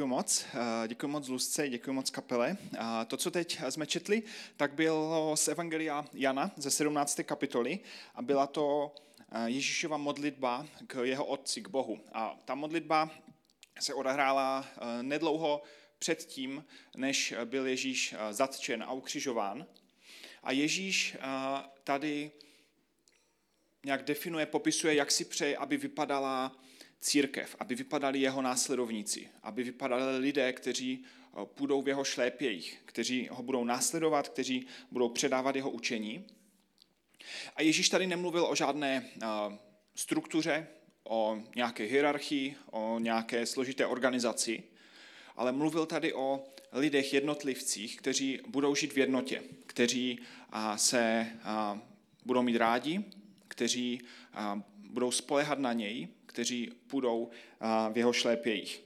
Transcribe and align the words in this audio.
děkuji 0.00 0.08
moc. 0.08 0.44
Eh, 0.54 0.88
děkuji 0.88 1.08
moc 1.08 1.28
Lusce, 1.28 1.68
děkuji 1.68 1.92
moc 1.92 2.10
kapele. 2.10 2.56
A 2.78 3.04
to, 3.04 3.16
co 3.16 3.30
teď 3.30 3.60
jsme 3.70 3.86
četli, 3.86 4.22
tak 4.56 4.72
bylo 4.72 5.36
z 5.36 5.48
Evangelia 5.48 6.04
Jana 6.12 6.50
ze 6.56 6.70
17. 6.70 7.20
kapitoly 7.22 7.78
a 8.14 8.22
byla 8.22 8.46
to 8.46 8.94
eh, 9.32 9.50
Ježíšova 9.50 9.96
modlitba 9.96 10.66
k 10.86 11.04
jeho 11.04 11.24
otci, 11.24 11.60
k 11.62 11.68
Bohu. 11.68 12.00
A 12.12 12.38
ta 12.44 12.54
modlitba 12.54 13.10
se 13.80 13.94
odehrála 13.94 14.66
eh, 14.66 15.02
nedlouho 15.02 15.62
předtím, 15.98 16.64
než 16.96 17.34
byl 17.44 17.66
Ježíš 17.66 18.14
zatčen 18.30 18.82
a 18.82 18.92
ukřižován. 18.92 19.66
A 20.42 20.52
Ježíš 20.52 21.16
tady 21.84 22.30
nějak 23.84 24.04
definuje, 24.04 24.46
popisuje, 24.46 24.94
jak 24.94 25.10
si 25.10 25.24
přeje, 25.24 25.56
aby 25.56 25.76
vypadala 25.76 26.56
církev, 27.00 27.56
aby 27.58 27.74
vypadali 27.74 28.20
jeho 28.20 28.42
následovníci, 28.42 29.28
aby 29.42 29.62
vypadali 29.62 30.18
lidé, 30.18 30.52
kteří 30.52 31.04
eh, 31.04 31.46
půjdou 31.54 31.82
v 31.82 31.88
jeho 31.88 32.04
šlépějích, 32.04 32.78
kteří 32.84 33.28
ho 33.30 33.42
budou 33.42 33.64
následovat, 33.64 34.28
kteří 34.28 34.66
budou 34.90 35.08
předávat 35.08 35.56
jeho 35.56 35.70
učení. 35.70 36.24
A 37.56 37.62
Ježíš 37.62 37.88
tady 37.88 38.06
nemluvil 38.06 38.46
o 38.46 38.54
žádné 38.54 39.04
eh, 39.22 39.26
struktuře, 39.94 40.66
o 41.04 41.38
nějaké 41.56 41.84
hierarchii, 41.84 42.56
o 42.70 42.98
nějaké 42.98 43.46
složité 43.46 43.86
organizaci, 43.86 44.62
ale 45.36 45.52
mluvil 45.52 45.86
tady 45.86 46.14
o 46.14 46.44
lidech, 46.72 47.14
jednotlivcích, 47.14 47.96
kteří 47.96 48.40
budou 48.46 48.74
žít 48.74 48.92
v 48.92 48.98
jednotě, 48.98 49.42
kteří 49.66 50.18
eh, 50.52 50.78
se 50.78 51.26
budou 52.24 52.42
mít 52.42 52.56
rádi, 52.56 53.04
kteří 53.48 54.00
budou 54.90 55.10
spolehat 55.10 55.58
na 55.58 55.72
něj 55.72 56.08
kteří 56.30 56.72
půjdou 56.86 57.30
v 57.92 57.98
jeho 57.98 58.12
šlépějích. 58.12 58.82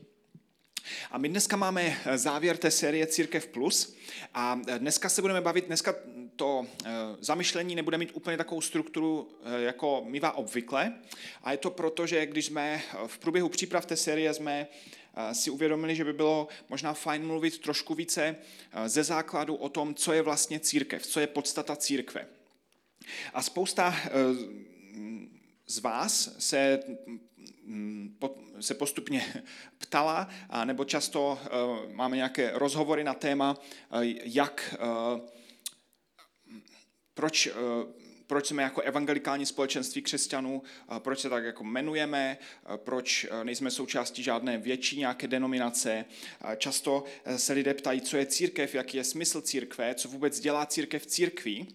A 1.10 1.18
my 1.18 1.28
dneska 1.28 1.56
máme 1.56 1.96
závěr 2.14 2.56
té 2.56 2.70
série 2.70 3.06
Církev 3.06 3.46
Plus 3.46 3.96
a 4.34 4.60
dneska 4.78 5.08
se 5.08 5.20
budeme 5.20 5.40
bavit, 5.40 5.66
dneska 5.66 5.94
to 6.36 6.66
e, 6.84 6.90
zamyšlení 7.20 7.74
nebude 7.74 7.98
mít 7.98 8.10
úplně 8.12 8.36
takovou 8.36 8.60
strukturu, 8.60 9.28
e, 9.44 9.62
jako 9.62 10.04
mývá 10.06 10.32
obvykle. 10.32 10.94
A 11.42 11.52
je 11.52 11.58
to 11.58 11.70
proto, 11.70 12.06
že 12.06 12.26
když 12.26 12.46
jsme 12.46 12.82
v 13.06 13.18
průběhu 13.18 13.48
příprav 13.48 13.86
té 13.86 13.96
série 13.96 14.34
jsme 14.34 14.66
e, 15.16 15.34
si 15.34 15.50
uvědomili, 15.50 15.96
že 15.96 16.04
by 16.04 16.12
bylo 16.12 16.48
možná 16.68 16.94
fajn 16.94 17.26
mluvit 17.26 17.58
trošku 17.58 17.94
více 17.94 18.36
ze 18.86 19.04
základu 19.04 19.54
o 19.54 19.68
tom, 19.68 19.94
co 19.94 20.12
je 20.12 20.22
vlastně 20.22 20.60
církev, 20.60 21.06
co 21.06 21.20
je 21.20 21.26
podstata 21.26 21.76
církve. 21.76 22.26
A 23.34 23.42
spousta 23.42 23.94
z 25.66 25.78
vás 25.78 26.36
se 26.38 26.80
Mm, 27.64 28.16
se 28.60 28.74
postupně 28.74 29.44
ptala, 29.78 30.28
nebo 30.64 30.84
často 30.84 31.38
eh, 31.44 31.48
máme 31.92 32.16
nějaké 32.16 32.50
rozhovory 32.54 33.04
na 33.04 33.14
téma, 33.14 33.56
eh, 33.92 33.98
jak, 34.24 34.74
eh, 34.78 35.20
proč, 37.14 37.48
proč 38.26 38.46
jsme 38.46 38.62
jako 38.62 38.80
evangelikální 38.80 39.46
společenství 39.46 40.02
křesťanů, 40.02 40.62
proč 40.98 41.20
se 41.20 41.28
tak 41.28 41.44
jako 41.44 41.64
jmenujeme, 41.64 42.38
proč 42.76 43.26
nejsme 43.42 43.70
součástí 43.70 44.22
žádné 44.22 44.58
větší 44.58 44.98
nějaké 44.98 45.28
denominace. 45.28 46.04
Často 46.56 47.04
se 47.36 47.52
lidé 47.52 47.74
ptají, 47.74 48.00
co 48.00 48.16
je 48.16 48.26
církev, 48.26 48.74
jaký 48.74 48.96
je 48.96 49.04
smysl 49.04 49.40
církve, 49.40 49.94
co 49.94 50.08
vůbec 50.08 50.40
dělá 50.40 50.66
církev 50.66 51.06
církví. 51.06 51.68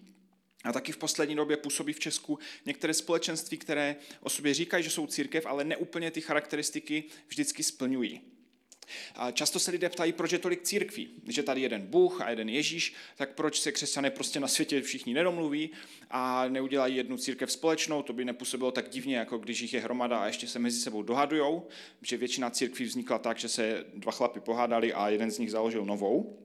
A 0.64 0.72
taky 0.72 0.92
v 0.92 0.96
poslední 0.96 1.36
době 1.36 1.56
působí 1.56 1.92
v 1.92 2.00
Česku 2.00 2.38
některé 2.66 2.94
společenství, 2.94 3.58
které 3.58 3.96
o 4.20 4.30
sobě 4.30 4.54
říkají, 4.54 4.84
že 4.84 4.90
jsou 4.90 5.06
církev, 5.06 5.46
ale 5.46 5.64
neúplně 5.64 6.10
ty 6.10 6.20
charakteristiky 6.20 7.04
vždycky 7.28 7.62
splňují. 7.62 8.20
A 9.14 9.30
často 9.30 9.58
se 9.58 9.70
lidé 9.70 9.88
ptají, 9.88 10.12
proč 10.12 10.32
je 10.32 10.38
tolik 10.38 10.62
církví. 10.62 11.10
Je 11.36 11.42
tady 11.42 11.60
jeden 11.60 11.82
Bůh 11.86 12.20
a 12.20 12.30
jeden 12.30 12.48
Ježíš, 12.48 12.94
tak 13.16 13.34
proč 13.34 13.60
se 13.60 13.72
křesťané 13.72 14.10
prostě 14.10 14.40
na 14.40 14.48
světě 14.48 14.82
všichni 14.82 15.14
nedomluví 15.14 15.70
a 16.10 16.48
neudělají 16.48 16.96
jednu 16.96 17.16
církev 17.16 17.52
společnou, 17.52 18.02
to 18.02 18.12
by 18.12 18.24
nepůsobilo 18.24 18.72
tak 18.72 18.88
divně, 18.88 19.16
jako 19.16 19.38
když 19.38 19.60
jich 19.60 19.72
je 19.72 19.80
hromada 19.80 20.18
a 20.18 20.26
ještě 20.26 20.46
se 20.46 20.58
mezi 20.58 20.80
sebou 20.80 21.02
dohadujou, 21.02 21.66
že 22.02 22.16
většina 22.16 22.50
církví 22.50 22.84
vznikla 22.84 23.18
tak, 23.18 23.38
že 23.38 23.48
se 23.48 23.84
dva 23.94 24.12
chlapy 24.12 24.40
pohádali 24.40 24.92
a 24.92 25.08
jeden 25.08 25.30
z 25.30 25.38
nich 25.38 25.50
založil 25.50 25.84
novou. 25.84 26.38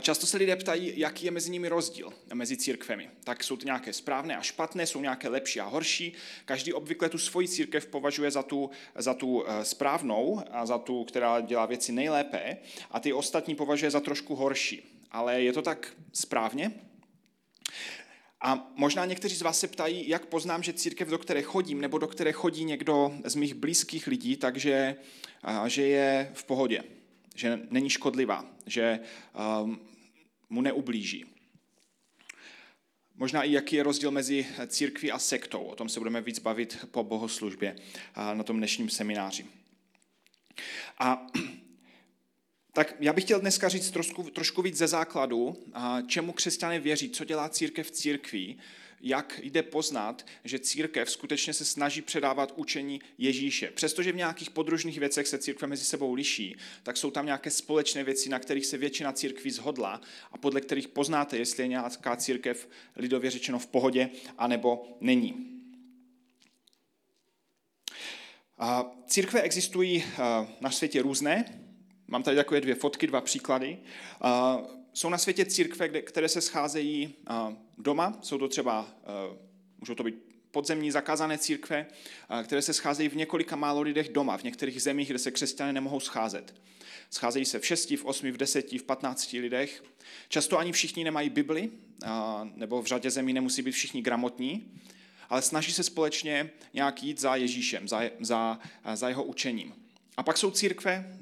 Často 0.00 0.26
se 0.26 0.36
lidé 0.36 0.56
ptají, 0.56 0.92
jaký 0.96 1.24
je 1.24 1.30
mezi 1.30 1.50
nimi 1.50 1.68
rozdíl, 1.68 2.12
mezi 2.34 2.56
církvemi. 2.56 3.10
Tak 3.24 3.44
jsou 3.44 3.56
to 3.56 3.64
nějaké 3.64 3.92
správné 3.92 4.36
a 4.36 4.42
špatné, 4.42 4.86
jsou 4.86 5.00
nějaké 5.00 5.28
lepší 5.28 5.60
a 5.60 5.64
horší. 5.64 6.12
Každý 6.44 6.72
obvykle 6.72 7.08
tu 7.08 7.18
svoji 7.18 7.48
církev 7.48 7.86
považuje 7.86 8.30
za 8.30 8.42
tu, 8.42 8.70
za 8.94 9.14
tu 9.14 9.44
eh, 9.46 9.64
správnou 9.64 10.42
a 10.50 10.66
za 10.66 10.78
tu, 10.78 11.04
která 11.04 11.40
dělá 11.40 11.66
věci 11.66 11.92
nejlépe 11.92 12.56
a 12.90 13.00
ty 13.00 13.12
ostatní 13.12 13.54
považuje 13.54 13.90
za 13.90 14.00
trošku 14.00 14.34
horší. 14.34 15.06
Ale 15.10 15.42
je 15.42 15.52
to 15.52 15.62
tak 15.62 15.92
správně? 16.12 16.72
A 18.40 18.72
možná 18.76 19.04
někteří 19.04 19.36
z 19.36 19.42
vás 19.42 19.60
se 19.60 19.68
ptají, 19.68 20.08
jak 20.08 20.26
poznám, 20.26 20.62
že 20.62 20.72
církev, 20.72 21.08
do 21.08 21.18
které 21.18 21.42
chodím, 21.42 21.80
nebo 21.80 21.98
do 21.98 22.08
které 22.08 22.32
chodí 22.32 22.64
někdo 22.64 23.12
z 23.24 23.34
mých 23.34 23.54
blízkých 23.54 24.06
lidí, 24.06 24.36
takže 24.36 24.96
že 25.66 25.82
je 25.82 26.30
v 26.34 26.44
pohodě 26.44 26.82
že 27.34 27.60
není 27.70 27.90
škodlivá, 27.90 28.46
že 28.66 29.00
um, 29.62 29.80
mu 30.50 30.60
neublíží. 30.60 31.24
Možná 33.14 33.42
i 33.42 33.52
jaký 33.52 33.76
je 33.76 33.82
rozdíl 33.82 34.10
mezi 34.10 34.46
církví 34.66 35.12
a 35.12 35.18
sektou. 35.18 35.62
O 35.62 35.76
tom 35.76 35.88
se 35.88 36.00
budeme 36.00 36.20
víc 36.20 36.38
bavit 36.38 36.86
po 36.90 37.04
bohoslužbě 37.04 37.76
na 38.34 38.42
tom 38.42 38.56
dnešním 38.56 38.90
semináři. 38.90 39.46
A 40.98 41.26
tak 42.72 42.94
já 43.00 43.12
bych 43.12 43.24
chtěl 43.24 43.40
dneska 43.40 43.68
říct 43.68 43.90
trošku, 43.90 44.22
trošku 44.22 44.62
víc 44.62 44.76
ze 44.76 44.86
základu, 44.86 45.64
čemu 46.06 46.32
křesťané 46.32 46.80
věří, 46.80 47.10
co 47.10 47.24
dělá 47.24 47.48
církev 47.48 47.86
v 47.86 47.90
církví, 47.90 48.58
jak 49.02 49.40
jde 49.42 49.62
poznat, 49.62 50.26
že 50.44 50.58
církev 50.58 51.10
skutečně 51.10 51.52
se 51.52 51.64
snaží 51.64 52.02
předávat 52.02 52.52
učení 52.56 53.00
Ježíše. 53.18 53.70
Přestože 53.70 54.12
v 54.12 54.16
nějakých 54.16 54.50
podružných 54.50 54.98
věcech 54.98 55.28
se 55.28 55.38
církve 55.38 55.68
mezi 55.68 55.84
sebou 55.84 56.14
liší, 56.14 56.56
tak 56.82 56.96
jsou 56.96 57.10
tam 57.10 57.26
nějaké 57.26 57.50
společné 57.50 58.04
věci, 58.04 58.28
na 58.28 58.38
kterých 58.38 58.66
se 58.66 58.78
většina 58.78 59.12
církví 59.12 59.50
zhodla 59.50 60.00
a 60.32 60.38
podle 60.38 60.60
kterých 60.60 60.88
poznáte, 60.88 61.38
jestli 61.38 61.62
je 61.62 61.68
nějaká 61.68 62.16
církev 62.16 62.68
lidově 62.96 63.30
řečeno 63.30 63.58
v 63.58 63.66
pohodě, 63.66 64.10
anebo 64.38 64.96
není. 65.00 65.48
Církve 69.06 69.42
existují 69.42 70.04
na 70.60 70.70
světě 70.70 71.02
různé. 71.02 71.58
Mám 72.06 72.22
tady 72.22 72.36
takové 72.36 72.60
dvě 72.60 72.74
fotky, 72.74 73.06
dva 73.06 73.20
příklady 73.20 73.78
jsou 74.94 75.08
na 75.08 75.18
světě 75.18 75.44
církve, 75.44 75.88
které 75.88 76.28
se 76.28 76.40
scházejí 76.40 77.14
doma, 77.82 78.18
jsou 78.22 78.38
to 78.38 78.48
třeba, 78.48 78.88
můžou 79.78 79.94
to 79.94 80.02
být 80.02 80.14
podzemní 80.50 80.90
zakázané 80.90 81.38
církve, 81.38 81.86
které 82.44 82.62
se 82.62 82.72
scházejí 82.72 83.08
v 83.08 83.16
několika 83.16 83.56
málo 83.56 83.80
lidech 83.80 84.08
doma, 84.08 84.38
v 84.38 84.42
některých 84.42 84.82
zemích, 84.82 85.08
kde 85.08 85.18
se 85.18 85.30
křesťané 85.30 85.72
nemohou 85.72 86.00
scházet. 86.00 86.54
Scházejí 87.10 87.44
se 87.44 87.58
v 87.58 87.66
šesti, 87.66 87.96
v 87.96 88.04
osmi, 88.04 88.30
v 88.30 88.36
deseti, 88.36 88.78
v 88.78 88.82
patnácti 88.82 89.40
lidech. 89.40 89.84
Často 90.28 90.58
ani 90.58 90.72
všichni 90.72 91.04
nemají 91.04 91.30
Bibli, 91.30 91.70
nebo 92.54 92.82
v 92.82 92.86
řadě 92.86 93.10
zemí 93.10 93.32
nemusí 93.32 93.62
být 93.62 93.72
všichni 93.72 94.02
gramotní, 94.02 94.70
ale 95.28 95.42
snaží 95.42 95.72
se 95.72 95.82
společně 95.82 96.50
nějak 96.74 97.02
jít 97.02 97.20
za 97.20 97.36
Ježíšem, 97.36 97.88
za, 97.88 98.02
za, 98.20 98.58
za 98.94 99.08
jeho 99.08 99.24
učením. 99.24 99.74
A 100.16 100.22
pak 100.22 100.38
jsou 100.38 100.50
církve, 100.50 101.18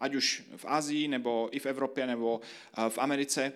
ať 0.00 0.14
už 0.14 0.42
v 0.56 0.64
Asii, 0.68 1.08
nebo 1.08 1.48
i 1.52 1.58
v 1.58 1.66
Evropě, 1.66 2.06
nebo 2.06 2.40
eh, 2.78 2.90
v 2.90 2.98
Americe, 2.98 3.52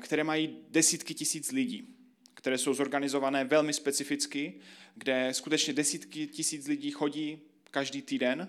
které 0.00 0.24
mají 0.24 0.56
desítky 0.70 1.14
tisíc 1.14 1.52
lidí, 1.52 1.88
které 2.34 2.58
jsou 2.58 2.74
zorganizované 2.74 3.44
velmi 3.44 3.72
specificky, 3.72 4.54
kde 4.94 5.34
skutečně 5.34 5.72
desítky 5.72 6.26
tisíc 6.26 6.66
lidí 6.66 6.90
chodí 6.90 7.38
každý 7.70 8.02
týden 8.02 8.48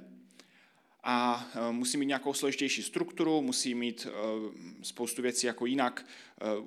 a 1.04 1.48
eh, 1.56 1.72
musí 1.72 1.98
mít 1.98 2.06
nějakou 2.06 2.34
složitější 2.34 2.84
strukturu, 2.84 3.42
musí 3.42 3.76
mít 3.76 4.08
eh, 4.08 4.12
spoustu 4.82 5.22
věcí 5.22 5.48
jako 5.48 5.66
jinak, 5.66 6.06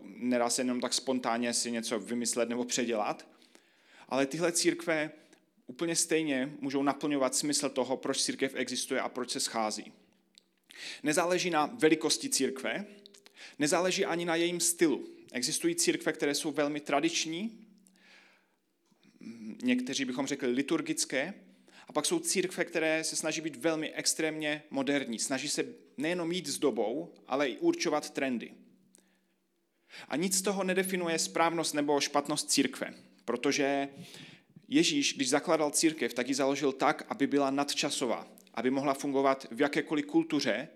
nedá 0.04 0.50
se 0.50 0.60
jenom 0.60 0.80
tak 0.80 0.94
spontánně 0.94 1.54
si 1.54 1.70
něco 1.70 1.98
vymyslet 1.98 2.48
nebo 2.48 2.64
předělat. 2.64 3.28
Ale 4.08 4.26
tyhle 4.26 4.52
církve 4.52 5.10
úplně 5.66 5.96
stejně 5.96 6.52
můžou 6.60 6.82
naplňovat 6.82 7.34
smysl 7.34 7.68
toho, 7.68 7.96
proč 7.96 8.22
církev 8.22 8.54
existuje 8.54 9.00
a 9.00 9.08
proč 9.08 9.30
se 9.30 9.40
schází. 9.40 9.92
Nezáleží 11.02 11.50
na 11.50 11.66
velikosti 11.66 12.28
církve, 12.28 12.86
nezáleží 13.58 14.04
ani 14.04 14.24
na 14.24 14.34
jejím 14.34 14.60
stylu. 14.60 15.08
Existují 15.32 15.74
církve, 15.74 16.12
které 16.12 16.34
jsou 16.34 16.52
velmi 16.52 16.80
tradiční, 16.80 17.64
někteří 19.62 20.04
bychom 20.04 20.26
řekli 20.26 20.48
liturgické, 20.48 21.34
a 21.88 21.92
pak 21.92 22.06
jsou 22.06 22.18
církve, 22.18 22.64
které 22.64 23.04
se 23.04 23.16
snaží 23.16 23.40
být 23.40 23.56
velmi 23.56 23.92
extrémně 23.92 24.62
moderní. 24.70 25.18
Snaží 25.18 25.48
se 25.48 25.64
nejenom 25.96 26.32
jít 26.32 26.46
s 26.46 26.58
dobou, 26.58 27.14
ale 27.26 27.48
i 27.48 27.58
určovat 27.58 28.10
trendy. 28.10 28.52
A 30.08 30.16
nic 30.16 30.38
z 30.38 30.42
toho 30.42 30.64
nedefinuje 30.64 31.18
správnost 31.18 31.74
nebo 31.74 32.00
špatnost 32.00 32.50
církve, 32.50 32.94
protože 33.24 33.88
Ježíš, 34.68 35.14
když 35.14 35.28
zakládal 35.28 35.70
církev, 35.70 36.14
tak 36.14 36.28
ji 36.28 36.34
založil 36.34 36.72
tak, 36.72 37.06
aby 37.08 37.26
byla 37.26 37.50
nadčasová, 37.50 38.28
aby 38.58 38.70
mohla 38.70 38.94
fungovat 38.94 39.46
v 39.50 39.60
jakékoliv 39.60 40.06
kultuře, 40.06 40.68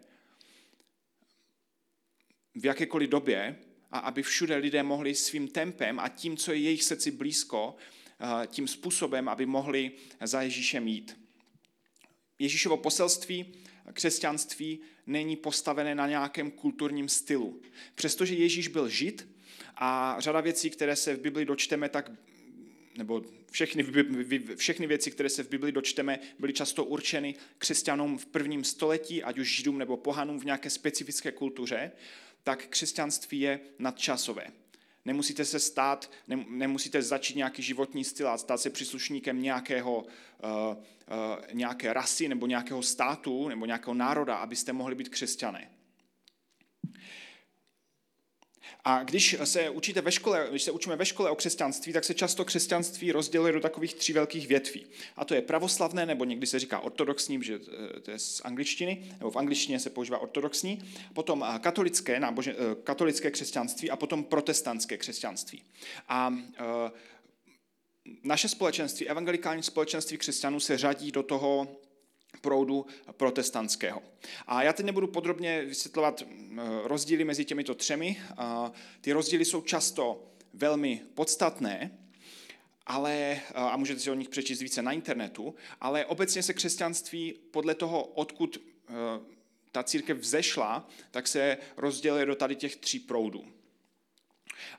v 2.54 2.64
jakékoliv 2.66 3.10
době 3.10 3.56
a 3.90 3.98
aby 3.98 4.22
všude 4.22 4.56
lidé 4.56 4.82
mohli 4.82 5.14
svým 5.14 5.48
tempem 5.48 6.00
a 6.00 6.08
tím, 6.08 6.36
co 6.36 6.52
je 6.52 6.58
jejich 6.58 6.84
srdci 6.84 7.10
blízko, 7.10 7.76
tím 8.46 8.68
způsobem, 8.68 9.28
aby 9.28 9.46
mohli 9.46 9.92
za 10.20 10.42
Ježíšem 10.42 10.88
jít. 10.88 11.20
Ježíšovo 12.38 12.76
poselství, 12.76 13.54
křesťanství 13.92 14.80
není 15.06 15.36
postavené 15.36 15.94
na 15.94 16.08
nějakém 16.08 16.50
kulturním 16.50 17.08
stylu. 17.08 17.62
Přestože 17.94 18.34
Ježíš 18.34 18.68
byl 18.68 18.88
žid 18.88 19.28
a 19.76 20.16
řada 20.18 20.40
věcí, 20.40 20.70
které 20.70 20.96
se 20.96 21.14
v 21.16 21.20
Bibli 21.20 21.44
dočteme, 21.44 21.88
tak 21.88 22.10
nebo 22.98 23.22
všechny, 23.52 23.86
všechny 24.56 24.86
věci, 24.86 25.10
které 25.10 25.28
se 25.28 25.42
v 25.42 25.48
Bibli 25.48 25.72
dočteme, 25.72 26.18
byly 26.38 26.52
často 26.52 26.84
určeny 26.84 27.34
křesťanům 27.58 28.18
v 28.18 28.26
prvním 28.26 28.64
století, 28.64 29.22
ať 29.22 29.38
už 29.38 29.56
židům 29.56 29.78
nebo 29.78 29.96
pohanům 29.96 30.40
v 30.40 30.44
nějaké 30.44 30.70
specifické 30.70 31.32
kultuře, 31.32 31.92
tak 32.42 32.66
křesťanství 32.66 33.40
je 33.40 33.60
nadčasové. 33.78 34.46
Nemusíte 35.04 35.44
se 35.44 35.58
stát, 35.58 36.10
nemusíte 36.48 37.02
začít 37.02 37.36
nějaký 37.36 37.62
životní 37.62 38.04
styl 38.04 38.28
a 38.28 38.38
stát 38.38 38.60
se 38.60 38.70
příslušníkem 38.70 39.42
nějakého, 39.42 39.96
uh, 39.98 40.06
uh, 40.50 40.76
nějaké 41.52 41.92
rasy 41.92 42.28
nebo 42.28 42.46
nějakého 42.46 42.82
státu 42.82 43.48
nebo 43.48 43.66
nějakého 43.66 43.94
národa, 43.94 44.36
abyste 44.36 44.72
mohli 44.72 44.94
být 44.94 45.08
křesťané. 45.08 45.70
A 48.84 49.02
když 49.02 49.36
se 49.44 49.70
učíte 49.70 50.00
ve 50.00 50.12
škole, 50.12 50.46
když 50.50 50.62
se 50.62 50.70
učíme 50.70 50.96
ve 50.96 51.06
škole 51.06 51.30
o 51.30 51.36
křesťanství, 51.36 51.92
tak 51.92 52.04
se 52.04 52.14
často 52.14 52.44
křesťanství 52.44 53.12
rozděluje 53.12 53.52
do 53.52 53.60
takových 53.60 53.94
tří 53.94 54.12
velkých 54.12 54.48
větví. 54.48 54.86
A 55.16 55.24
to 55.24 55.34
je 55.34 55.42
pravoslavné, 55.42 56.06
nebo 56.06 56.24
někdy 56.24 56.46
se 56.46 56.58
říká 56.58 56.80
ortodoxní, 56.80 57.44
že 57.44 57.60
eh, 57.96 58.00
to 58.00 58.10
je 58.10 58.18
z 58.18 58.40
angličtiny, 58.44 59.04
nebo 59.18 59.30
v 59.30 59.36
angličtině 59.36 59.80
se 59.80 59.90
používá 59.90 60.18
ortodoxní, 60.18 60.78
potom 61.14 61.44
eh, 61.48 61.58
katolické, 61.58 62.20
nábože, 62.20 62.52
eh, 62.52 62.74
katolické 62.84 63.30
křesťanství 63.30 63.90
a 63.90 63.96
potom 63.96 64.24
protestantské 64.24 64.98
křesťanství. 64.98 65.62
A 66.08 66.34
naše 68.24 68.48
společenství, 68.48 69.08
evangelikální 69.08 69.62
společenství 69.62 70.18
křesťanů 70.18 70.60
se 70.60 70.78
řadí 70.78 71.12
do 71.12 71.22
toho 71.22 71.76
proudu 72.40 72.86
protestantského. 73.12 74.02
A 74.46 74.62
já 74.62 74.72
teď 74.72 74.86
nebudu 74.86 75.06
podrobně 75.06 75.64
vysvětlovat 75.64 76.22
eh, 76.22 76.56
rozdíly 76.84 77.24
mezi 77.24 77.44
těmito 77.44 77.74
třemi. 77.74 78.22
Ty 79.00 79.12
rozdíly 79.12 79.44
jsou 79.44 79.60
často 79.60 80.32
velmi 80.54 81.02
podstatné, 81.14 81.98
ale, 82.86 83.12
eh, 83.14 83.40
a 83.54 83.76
můžete 83.76 84.00
si 84.00 84.10
o 84.10 84.14
nich 84.14 84.28
přečíst 84.28 84.60
více 84.60 84.82
na 84.82 84.92
internetu, 84.92 85.54
ale 85.80 86.06
obecně 86.06 86.42
se 86.42 86.54
křesťanství 86.54 87.34
podle 87.50 87.74
toho, 87.74 88.04
odkud 88.04 88.56
eh, 88.56 88.92
ta 89.72 89.82
církev 89.82 90.18
vzešla, 90.18 90.88
tak 91.10 91.28
se 91.28 91.58
rozděluje 91.76 92.26
do 92.26 92.34
tady 92.34 92.56
těch 92.56 92.76
tří 92.76 92.98
proudů. 92.98 93.44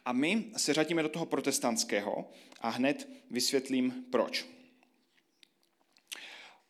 A 0.05 0.13
my 0.13 0.45
se 0.57 0.73
řadíme 0.73 1.03
do 1.03 1.09
toho 1.09 1.25
protestantského 1.25 2.31
a 2.61 2.69
hned 2.69 3.09
vysvětlím 3.29 4.05
proč. 4.11 4.45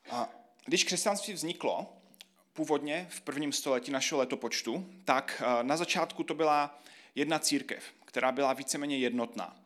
A 0.10 0.43
když 0.66 0.84
křesťanství 0.84 1.34
vzniklo, 1.34 1.94
původně 2.54 3.08
v 3.10 3.22
prvním 3.22 3.52
století 3.52 3.92
našeho 3.92 4.20
letopočtu, 4.20 4.90
tak 5.06 5.44
eh, 5.46 5.64
na 5.64 5.78
začátku 5.78 6.24
to 6.24 6.34
byla 6.34 6.82
jedna 7.16 7.40
církev, 7.40 7.84
která 8.06 8.32
byla 8.32 8.54
víceméně 8.54 8.98
jednotná. 8.98 9.64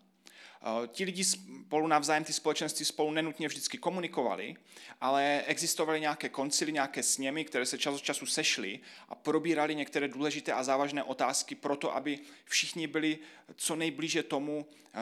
Eh, 0.61 0.87
ti 0.87 1.03
lidi 1.03 1.23
spolu 1.23 1.87
navzájem, 1.87 2.23
ty 2.23 2.33
společenství 2.33 2.85
spolu 2.85 3.11
nenutně 3.11 3.47
vždycky 3.47 3.77
komunikovali, 3.77 4.55
ale 5.01 5.43
existovaly 5.47 6.01
nějaké 6.01 6.29
koncily, 6.29 6.71
nějaké 6.71 7.03
sněmy, 7.03 7.45
které 7.45 7.65
se 7.65 7.77
čas 7.77 7.95
od 7.95 8.03
času 8.03 8.25
sešly 8.25 8.79
a 9.09 9.15
probírali 9.15 9.75
některé 9.75 10.07
důležité 10.07 10.53
a 10.53 10.63
závažné 10.63 11.03
otázky 11.03 11.55
proto, 11.55 11.95
aby 11.95 12.19
všichni 12.45 12.87
byli 12.87 13.19
co 13.55 13.75
nejblíže 13.75 14.23
tomu, 14.23 14.65
eh, 14.93 14.99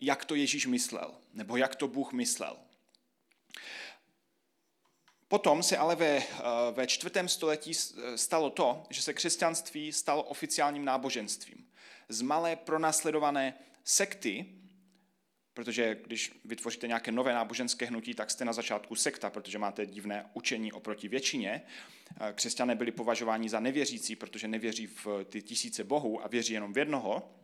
jak 0.00 0.24
to 0.24 0.34
Ježíš 0.34 0.66
myslel, 0.66 1.14
nebo 1.34 1.56
jak 1.56 1.76
to 1.76 1.88
Bůh 1.88 2.12
myslel. 2.12 2.56
Potom 5.28 5.62
se 5.62 5.76
ale 5.76 5.96
ve, 5.96 6.16
eh, 6.16 6.24
ve 6.72 6.86
čtvrtém 6.86 7.28
století 7.28 7.72
eh, 7.72 8.18
stalo 8.18 8.50
to, 8.50 8.82
že 8.90 9.02
se 9.02 9.14
křesťanství 9.14 9.92
stalo 9.92 10.22
oficiálním 10.22 10.84
náboženstvím. 10.84 11.66
Z 12.08 12.22
malé 12.22 12.56
pronásledované 12.56 13.54
sekty, 13.84 14.46
protože 15.54 15.96
když 16.06 16.40
vytvoříte 16.44 16.86
nějaké 16.86 17.12
nové 17.12 17.32
náboženské 17.32 17.86
hnutí, 17.86 18.14
tak 18.14 18.30
jste 18.30 18.44
na 18.44 18.52
začátku 18.52 18.94
sekta, 18.94 19.30
protože 19.30 19.58
máte 19.58 19.86
divné 19.86 20.30
učení 20.34 20.72
oproti 20.72 21.08
většině. 21.08 21.62
Eh, 22.20 22.32
křesťané 22.32 22.74
byli 22.74 22.92
považováni 22.92 23.48
za 23.48 23.60
nevěřící, 23.60 24.16
protože 24.16 24.48
nevěří 24.48 24.86
v 24.86 25.06
ty 25.24 25.42
tisíce 25.42 25.84
bohů 25.84 26.24
a 26.24 26.28
věří 26.28 26.52
jenom 26.52 26.72
v 26.72 26.78
jednoho 26.78 27.34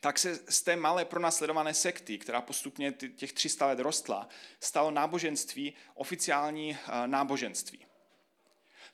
tak 0.00 0.18
se 0.18 0.38
z 0.48 0.62
té 0.62 0.76
malé 0.76 1.04
pronásledované 1.04 1.74
sekty, 1.74 2.18
která 2.18 2.40
postupně 2.40 2.92
těch 2.92 3.32
300 3.32 3.66
let 3.66 3.78
rostla, 3.78 4.28
stalo 4.60 4.90
náboženství 4.90 5.74
oficiální 5.94 6.78
eh, 6.86 7.06
náboženství. 7.06 7.86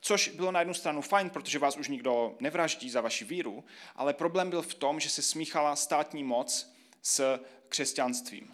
Což 0.01 0.29
bylo 0.29 0.51
na 0.51 0.59
jednu 0.59 0.73
stranu 0.73 1.01
fajn, 1.01 1.29
protože 1.29 1.59
vás 1.59 1.77
už 1.77 1.87
nikdo 1.87 2.35
nevraždí 2.39 2.89
za 2.89 3.01
vaši 3.01 3.25
víru, 3.25 3.63
ale 3.95 4.13
problém 4.13 4.49
byl 4.49 4.61
v 4.61 4.73
tom, 4.73 4.99
že 4.99 5.09
se 5.09 5.21
smíchala 5.21 5.75
státní 5.75 6.23
moc 6.23 6.73
s 7.01 7.39
křesťanstvím. 7.69 8.53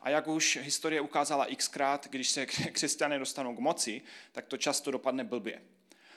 A 0.00 0.10
jak 0.10 0.28
už 0.28 0.58
historie 0.62 1.00
ukázala 1.00 1.46
xkrát, 1.56 2.06
když 2.08 2.28
se 2.28 2.46
křesťané 2.46 3.18
dostanou 3.18 3.56
k 3.56 3.58
moci, 3.58 4.02
tak 4.32 4.46
to 4.46 4.56
často 4.56 4.90
dopadne 4.90 5.24
blbě. 5.24 5.62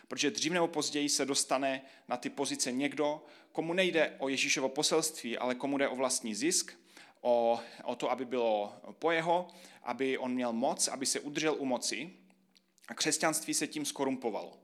Protože 0.09 0.31
dřív 0.31 0.51
nebo 0.51 0.67
později 0.67 1.09
se 1.09 1.25
dostane 1.25 1.81
na 2.07 2.17
ty 2.17 2.29
pozice 2.29 2.71
někdo, 2.71 3.25
komu 3.51 3.73
nejde 3.73 4.15
o 4.17 4.29
Ježíšovo 4.29 4.69
poselství, 4.69 5.37
ale 5.37 5.55
komu 5.55 5.77
jde 5.77 5.87
o 5.87 5.95
vlastní 5.95 6.35
zisk, 6.35 6.73
o, 7.21 7.59
o 7.83 7.95
to, 7.95 8.11
aby 8.11 8.25
bylo 8.25 8.73
po 8.99 9.11
jeho, 9.11 9.47
aby 9.83 10.17
on 10.17 10.33
měl 10.33 10.53
moc, 10.53 10.87
aby 10.87 11.05
se 11.05 11.19
udržel 11.19 11.55
u 11.59 11.65
moci. 11.65 12.13
A 12.87 12.93
křesťanství 12.93 13.53
se 13.53 13.67
tím 13.67 13.85
skorumpovalo. 13.85 14.57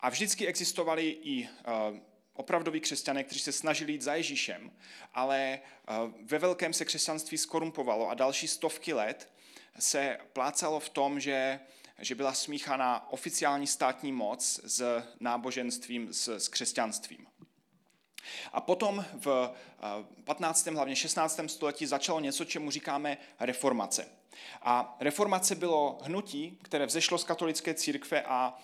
A 0.00 0.10
vždycky 0.10 0.46
existovali 0.46 1.10
i 1.22 1.48
uh, 1.48 1.98
opravdoví 2.32 2.80
křesťané, 2.80 3.24
kteří 3.24 3.40
se 3.40 3.52
snažili 3.52 3.92
jít 3.92 4.02
za 4.02 4.14
Ježíšem, 4.14 4.72
ale 5.14 5.60
uh, 5.88 6.12
ve 6.22 6.38
velkém 6.38 6.72
se 6.72 6.84
křesťanství 6.84 7.38
skorumpovalo 7.38 8.08
a 8.08 8.14
další 8.14 8.48
stovky 8.48 8.92
let 8.92 9.32
se 9.78 10.18
plácalo 10.32 10.80
v 10.80 10.88
tom, 10.88 11.20
že 11.20 11.60
že 12.00 12.14
byla 12.14 12.34
smíchaná 12.34 13.12
oficiální 13.12 13.66
státní 13.66 14.12
moc 14.12 14.60
s 14.64 15.02
náboženstvím, 15.20 16.12
s, 16.12 16.28
s 16.28 16.48
křesťanstvím. 16.48 17.26
A 18.52 18.60
potom 18.60 19.04
v 19.12 19.54
15. 20.24 20.66
Eh, 20.66 20.70
hlavně 20.70 20.96
16. 20.96 21.40
století 21.46 21.86
začalo 21.86 22.20
něco, 22.20 22.44
čemu 22.44 22.70
říkáme 22.70 23.18
reformace. 23.40 24.08
A 24.62 24.96
reformace 25.00 25.54
bylo 25.54 25.98
hnutí, 26.02 26.58
které 26.62 26.86
vzešlo 26.86 27.18
z 27.18 27.24
katolické 27.24 27.74
církve 27.74 28.22
a 28.22 28.58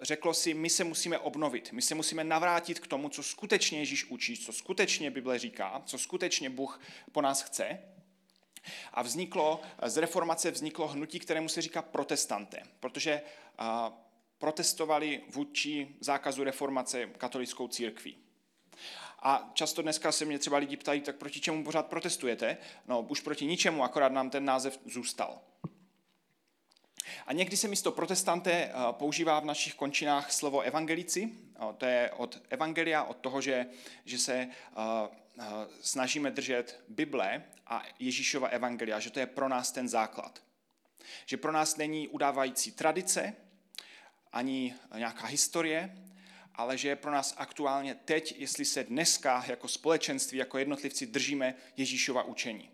řeklo 0.00 0.34
si, 0.34 0.54
my 0.54 0.70
se 0.70 0.84
musíme 0.84 1.18
obnovit, 1.18 1.72
my 1.72 1.82
se 1.82 1.94
musíme 1.94 2.24
navrátit 2.24 2.80
k 2.80 2.86
tomu, 2.86 3.08
co 3.08 3.22
skutečně 3.22 3.78
Ježíš 3.78 4.04
učí, 4.04 4.36
co 4.36 4.52
skutečně 4.52 5.10
Bible 5.10 5.38
říká, 5.38 5.82
co 5.86 5.98
skutečně 5.98 6.50
Bůh 6.50 6.80
po 7.12 7.22
nás 7.22 7.42
chce. 7.42 7.78
A 8.92 9.02
vzniklo, 9.02 9.60
z 9.86 9.96
reformace 9.96 10.50
vzniklo 10.50 10.88
hnutí, 10.88 11.18
kterému 11.18 11.48
se 11.48 11.62
říká 11.62 11.82
protestante, 11.82 12.62
protože 12.80 13.22
protestovali 14.38 15.22
vůči 15.28 15.88
zákazu 16.00 16.44
reformace 16.44 17.06
katolickou 17.06 17.68
církví. 17.68 18.16
A 19.22 19.50
často 19.54 19.82
dneska 19.82 20.12
se 20.12 20.24
mě 20.24 20.38
třeba 20.38 20.58
lidi 20.58 20.76
ptají, 20.76 21.00
tak 21.00 21.16
proti 21.16 21.40
čemu 21.40 21.64
pořád 21.64 21.86
protestujete? 21.86 22.56
No, 22.86 23.02
už 23.02 23.20
proti 23.20 23.46
ničemu, 23.46 23.84
akorát 23.84 24.12
nám 24.12 24.30
ten 24.30 24.44
název 24.44 24.80
zůstal. 24.86 25.40
A 27.26 27.32
někdy 27.32 27.56
se 27.56 27.68
místo 27.68 27.92
protestante 27.92 28.70
používá 28.90 29.40
v 29.40 29.44
našich 29.44 29.74
končinách 29.74 30.32
slovo 30.32 30.60
evangelici. 30.60 31.30
To 31.76 31.86
je 31.86 32.10
od 32.16 32.42
evangelia, 32.48 33.02
od 33.02 33.16
toho, 33.16 33.40
že, 33.40 33.66
že 34.04 34.18
se 34.18 34.48
snažíme 35.80 36.30
držet 36.30 36.84
Bible 36.88 37.42
a 37.66 37.82
Ježíšova 37.98 38.48
evangelia, 38.48 38.98
že 38.98 39.10
to 39.10 39.20
je 39.20 39.26
pro 39.26 39.48
nás 39.48 39.72
ten 39.72 39.88
základ. 39.88 40.42
Že 41.26 41.36
pro 41.36 41.52
nás 41.52 41.76
není 41.76 42.08
udávající 42.08 42.72
tradice, 42.72 43.34
ani 44.32 44.74
nějaká 44.94 45.26
historie, 45.26 45.96
ale 46.54 46.78
že 46.78 46.88
je 46.88 46.96
pro 46.96 47.10
nás 47.10 47.34
aktuálně 47.36 47.94
teď, 47.94 48.34
jestli 48.38 48.64
se 48.64 48.84
dneska 48.84 49.44
jako 49.46 49.68
společenství, 49.68 50.38
jako 50.38 50.58
jednotlivci 50.58 51.06
držíme 51.06 51.54
Ježíšova 51.76 52.22
učení. 52.22 52.70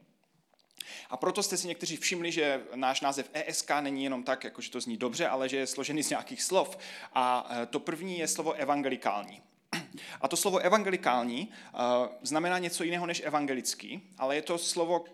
A 1.10 1.16
proto 1.16 1.42
jste 1.42 1.56
si 1.56 1.68
někteří 1.68 1.96
všimli, 1.96 2.32
že 2.32 2.60
náš 2.74 3.00
název 3.00 3.30
ESK 3.32 3.70
není 3.80 4.04
jenom 4.04 4.22
tak, 4.22 4.44
jako 4.44 4.62
že 4.62 4.70
to 4.70 4.80
zní 4.80 4.96
dobře, 4.96 5.28
ale 5.28 5.48
že 5.48 5.56
je 5.56 5.66
složený 5.66 6.02
z 6.02 6.10
nějakých 6.10 6.42
slov. 6.42 6.78
A 7.14 7.50
e, 7.62 7.66
to 7.66 7.80
první 7.80 8.18
je 8.18 8.28
slovo 8.28 8.52
evangelikální. 8.52 9.42
A 10.20 10.28
to 10.28 10.36
slovo 10.36 10.58
evangelikální 10.58 11.48
uh, 11.48 11.80
znamená 12.22 12.58
něco 12.58 12.84
jiného 12.84 13.06
než 13.06 13.22
evangelický, 13.24 14.02
ale 14.18 14.36
je 14.36 14.42
to 14.42 14.58
slovo, 14.58 15.04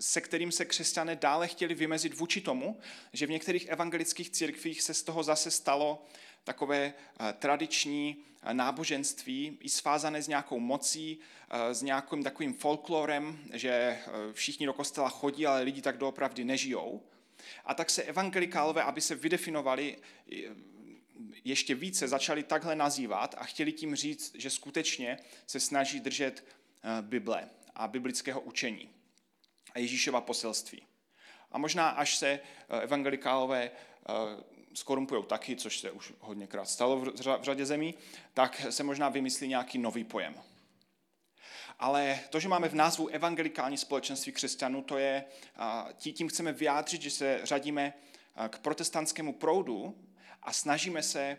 se 0.00 0.20
kterým 0.20 0.52
se 0.52 0.64
křesťané 0.64 1.16
dále 1.16 1.48
chtěli 1.48 1.74
vymezit 1.74 2.18
vůči 2.18 2.40
tomu, 2.40 2.80
že 3.12 3.26
v 3.26 3.30
některých 3.30 3.66
evangelických 3.66 4.30
církvích 4.30 4.82
se 4.82 4.94
z 4.94 5.02
toho 5.02 5.22
zase 5.22 5.50
stalo 5.50 6.06
takové 6.44 6.94
eh, 7.20 7.32
tradiční 7.38 8.16
eh, 8.42 8.54
náboženství, 8.54 9.58
i 9.60 9.68
svázané 9.68 10.22
s 10.22 10.28
nějakou 10.28 10.60
mocí, 10.60 11.18
s 11.72 11.82
nějakým 11.82 12.22
takovým 12.22 12.54
folklorem, 12.54 13.38
že 13.52 13.98
všichni 14.32 14.66
do 14.66 14.72
kostela 14.72 15.08
chodí, 15.08 15.46
ale 15.46 15.62
lidi 15.62 15.82
tak 15.82 15.98
doopravdy 15.98 16.44
nežijou. 16.44 17.02
A 17.64 17.74
tak 17.74 17.90
se 17.90 18.02
evangelikálové, 18.02 18.82
aby 18.82 19.00
se 19.00 19.14
vydefinovali 19.14 19.98
ještě 21.44 21.74
více, 21.74 22.08
začali 22.08 22.42
takhle 22.42 22.76
nazývat 22.76 23.34
a 23.38 23.44
chtěli 23.44 23.72
tím 23.72 23.94
říct, 23.94 24.34
že 24.34 24.50
skutečně 24.50 25.18
se 25.46 25.60
snaží 25.60 26.00
držet 26.00 26.44
Bible 27.00 27.48
a 27.74 27.88
biblického 27.88 28.40
učení 28.40 28.90
a 29.74 29.78
Ježíšova 29.78 30.20
poselství. 30.20 30.82
A 31.52 31.58
možná 31.58 31.88
až 31.88 32.16
se 32.16 32.28
eh, 32.28 32.80
evangelikálové 32.80 33.70
eh, 33.70 34.12
skorumpují 34.74 35.24
taky, 35.24 35.56
což 35.56 35.78
se 35.78 35.90
už 35.90 36.12
hodněkrát 36.20 36.68
stalo 36.68 37.00
v 37.00 37.42
řadě 37.42 37.66
zemí, 37.66 37.94
tak 38.34 38.66
se 38.70 38.82
možná 38.82 39.08
vymyslí 39.08 39.48
nějaký 39.48 39.78
nový 39.78 40.04
pojem. 40.04 40.34
Ale 41.78 42.20
to, 42.30 42.40
že 42.40 42.48
máme 42.48 42.68
v 42.68 42.74
názvu 42.74 43.08
evangelikální 43.08 43.76
společenství 43.76 44.32
křesťanů, 44.32 44.82
to 44.82 44.98
je, 44.98 45.24
tím 46.12 46.28
chceme 46.28 46.52
vyjádřit, 46.52 47.02
že 47.02 47.10
se 47.10 47.40
řadíme 47.42 47.92
k 48.48 48.58
protestantskému 48.58 49.32
proudu 49.32 49.98
a 50.42 50.52
snažíme 50.52 51.02
se 51.02 51.38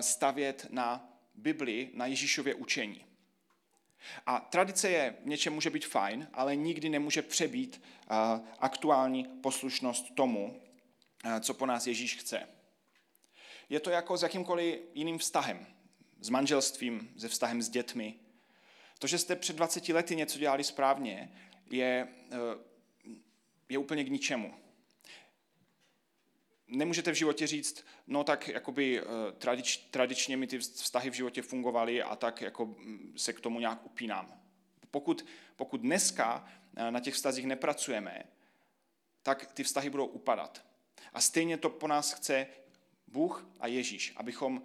stavět 0.00 0.66
na 0.70 1.12
Bibli, 1.34 1.90
na 1.94 2.06
Ježíšově 2.06 2.54
učení. 2.54 3.04
A 4.26 4.40
tradice 4.40 4.90
je, 4.90 5.16
něčem 5.24 5.54
může 5.54 5.70
být 5.70 5.86
fajn, 5.86 6.28
ale 6.32 6.56
nikdy 6.56 6.88
nemůže 6.88 7.22
přebít 7.22 7.82
aktuální 8.58 9.24
poslušnost 9.24 10.14
tomu, 10.14 10.62
co 11.40 11.54
po 11.54 11.66
nás 11.66 11.86
Ježíš 11.86 12.16
chce. 12.16 12.48
Je 13.68 13.80
to 13.80 13.90
jako 13.90 14.16
s 14.16 14.22
jakýmkoliv 14.22 14.80
jiným 14.94 15.18
vztahem. 15.18 15.66
S 16.20 16.28
manželstvím, 16.28 17.12
se 17.18 17.28
vztahem 17.28 17.62
s 17.62 17.68
dětmi. 17.68 18.14
To, 18.98 19.06
že 19.06 19.18
jste 19.18 19.36
před 19.36 19.56
20 19.56 19.88
lety 19.88 20.16
něco 20.16 20.38
dělali 20.38 20.64
správně, 20.64 21.32
je, 21.70 22.08
e, 22.30 22.36
je 23.68 23.78
úplně 23.78 24.04
k 24.04 24.08
ničemu 24.08 24.54
nemůžete 26.68 27.10
v 27.10 27.14
životě 27.14 27.46
říct, 27.46 27.84
no 28.06 28.24
tak 28.24 28.48
jakoby 28.48 29.00
eh, 29.00 29.32
tradič, 29.32 29.76
tradičně 29.76 30.36
mi 30.36 30.46
ty 30.46 30.58
vztahy 30.58 31.10
v 31.10 31.14
životě 31.14 31.42
fungovaly 31.42 32.02
a 32.02 32.16
tak 32.16 32.40
jako 32.42 32.66
mm, 32.66 33.14
se 33.16 33.32
k 33.32 33.40
tomu 33.40 33.60
nějak 33.60 33.86
upínám. 33.86 34.40
Pokud, 34.90 35.26
pokud 35.56 35.80
dneska 35.80 36.48
eh, 36.76 36.90
na 36.90 37.00
těch 37.00 37.14
vztazích 37.14 37.46
nepracujeme, 37.46 38.24
tak 39.22 39.52
ty 39.52 39.64
vztahy 39.64 39.90
budou 39.90 40.06
upadat. 40.06 40.64
A 41.12 41.20
stejně 41.20 41.58
to 41.58 41.70
po 41.70 41.88
nás 41.88 42.12
chce 42.12 42.46
Bůh 43.08 43.48
a 43.60 43.66
Ježíš, 43.66 44.12
abychom 44.16 44.62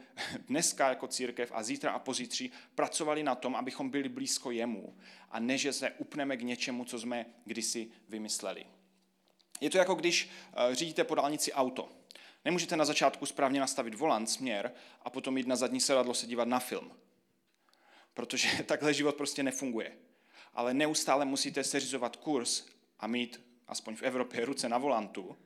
dneska 0.48 0.90
jako 0.90 1.08
církev 1.08 1.52
a 1.56 1.64
zítra 1.64 1.92
a 1.92 2.00
pozítří 2.00 2.52
pracovali 2.76 3.24
na 3.24 3.36
tom, 3.36 3.56
abychom 3.56 3.90
byli 3.90 4.10
blízko 4.10 4.52
jemu 4.52 4.98
a 5.30 5.40
ne, 5.40 5.58
že 5.58 5.74
se 5.74 5.92
upneme 5.92 6.38
k 6.38 6.42
něčemu, 6.42 6.86
co 6.86 7.00
jsme 7.00 7.26
kdysi 7.46 7.92
vymysleli. 8.10 8.66
Je 9.62 9.70
to 9.70 9.78
jako 9.78 9.96
když 9.96 10.30
eh, 10.54 10.76
řídíte 10.76 11.04
po 11.04 11.16
dálnici 11.16 11.54
auto. 11.54 11.90
Nemůžete 12.46 12.76
na 12.76 12.86
začátku 12.86 13.26
správně 13.26 13.60
nastavit 13.60 13.96
volant, 13.96 14.30
směr 14.30 14.72
a 15.02 15.10
potom 15.10 15.38
jít 15.38 15.48
na 15.48 15.56
zadní 15.56 15.82
sedadlo 15.82 16.14
se 16.14 16.28
dívat 16.28 16.48
na 16.48 16.60
film. 16.60 16.92
Protože 18.14 18.64
takhle 18.66 18.94
život 18.94 19.16
prostě 19.16 19.44
nefunguje. 19.44 19.98
Ale 20.54 20.74
neustále 20.74 21.26
musíte 21.26 21.64
seřizovat 21.64 22.16
kurz 22.16 22.66
a 23.00 23.08
mít, 23.08 23.42
aspoň 23.68 23.96
v 23.96 24.04
Evropě, 24.04 24.46
ruce 24.46 24.70
na 24.70 24.78
volantu, 24.78 25.38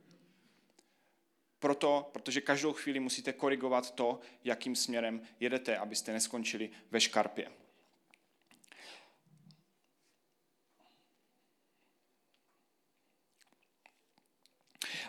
proto, 1.66 2.10
protože 2.14 2.42
každou 2.42 2.74
chvíli 2.74 3.00
musíte 3.00 3.34
korigovat 3.34 3.96
to, 3.96 4.20
jakým 4.44 4.76
směrem 4.76 5.22
jedete, 5.40 5.78
abyste 5.78 6.14
neskončili 6.14 6.70
ve 6.92 7.02
škarpě. 7.02 7.52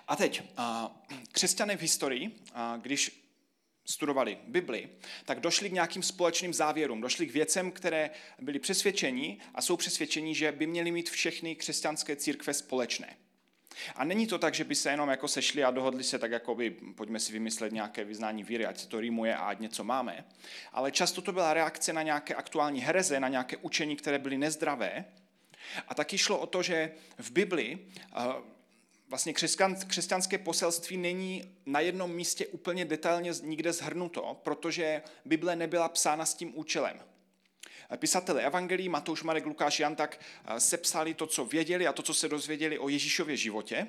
A 0.08 0.16
teď, 0.16 0.42
křesťané 1.32 1.76
v 1.76 1.80
historii, 1.80 2.44
když 2.80 3.30
studovali 3.84 4.38
Bibli, 4.46 4.88
tak 5.24 5.40
došli 5.40 5.70
k 5.70 5.72
nějakým 5.72 6.02
společným 6.02 6.54
závěrům, 6.54 7.00
došli 7.00 7.26
k 7.26 7.32
věcem, 7.32 7.72
které 7.72 8.10
byli 8.38 8.58
přesvědčení 8.58 9.40
a 9.54 9.62
jsou 9.62 9.76
přesvědčení, 9.76 10.34
že 10.34 10.52
by 10.52 10.66
měly 10.66 10.90
mít 10.90 11.10
všechny 11.10 11.56
křesťanské 11.56 12.16
církve 12.16 12.54
společné. 12.54 13.16
A 13.94 14.04
není 14.04 14.26
to 14.26 14.38
tak, 14.38 14.54
že 14.54 14.64
by 14.64 14.74
se 14.74 14.90
jenom 14.90 15.08
jako 15.08 15.28
sešli 15.28 15.64
a 15.64 15.70
dohodli 15.70 16.04
se 16.04 16.18
tak, 16.18 16.30
jako 16.30 16.54
by, 16.54 16.70
pojďme 16.70 17.20
si 17.20 17.32
vymyslet 17.32 17.72
nějaké 17.72 18.04
vyznání 18.04 18.42
víry, 18.42 18.66
ať 18.66 18.78
se 18.78 18.88
to 18.88 19.00
rýmuje 19.00 19.36
a 19.36 19.40
ať 19.40 19.60
něco 19.60 19.84
máme. 19.84 20.24
Ale 20.72 20.92
často 20.92 21.22
to 21.22 21.32
byla 21.32 21.54
reakce 21.54 21.92
na 21.92 22.02
nějaké 22.02 22.34
aktuální 22.34 22.80
hereze, 22.80 23.20
na 23.20 23.28
nějaké 23.28 23.56
učení, 23.56 23.96
které 23.96 24.18
byly 24.18 24.38
nezdravé. 24.38 25.04
A 25.88 25.94
taky 25.94 26.18
šlo 26.18 26.38
o 26.38 26.46
to, 26.46 26.62
že 26.62 26.92
v 27.18 27.30
Bibli 27.30 27.78
vlastně 29.08 29.32
křesťanské 29.86 30.38
poselství 30.38 30.96
není 30.96 31.54
na 31.66 31.80
jednom 31.80 32.12
místě 32.12 32.46
úplně 32.46 32.84
detailně 32.84 33.32
nikde 33.42 33.72
zhrnuto, 33.72 34.40
protože 34.44 35.02
Bible 35.24 35.56
nebyla 35.56 35.88
psána 35.88 36.26
s 36.26 36.34
tím 36.34 36.52
účelem. 36.58 37.00
Pisatele 37.96 38.42
Evangelií 38.42 38.88
Matouš, 38.88 39.22
Marek, 39.22 39.46
Lukáš, 39.46 39.80
Jan 39.80 39.96
tak 39.96 40.20
eh, 40.20 40.60
sepsali 40.60 41.14
to, 41.14 41.26
co 41.26 41.44
věděli 41.44 41.86
a 41.86 41.92
to, 41.92 42.02
co 42.02 42.14
se 42.14 42.28
dozvěděli 42.28 42.78
o 42.78 42.88
Ježíšově 42.88 43.36
životě, 43.36 43.86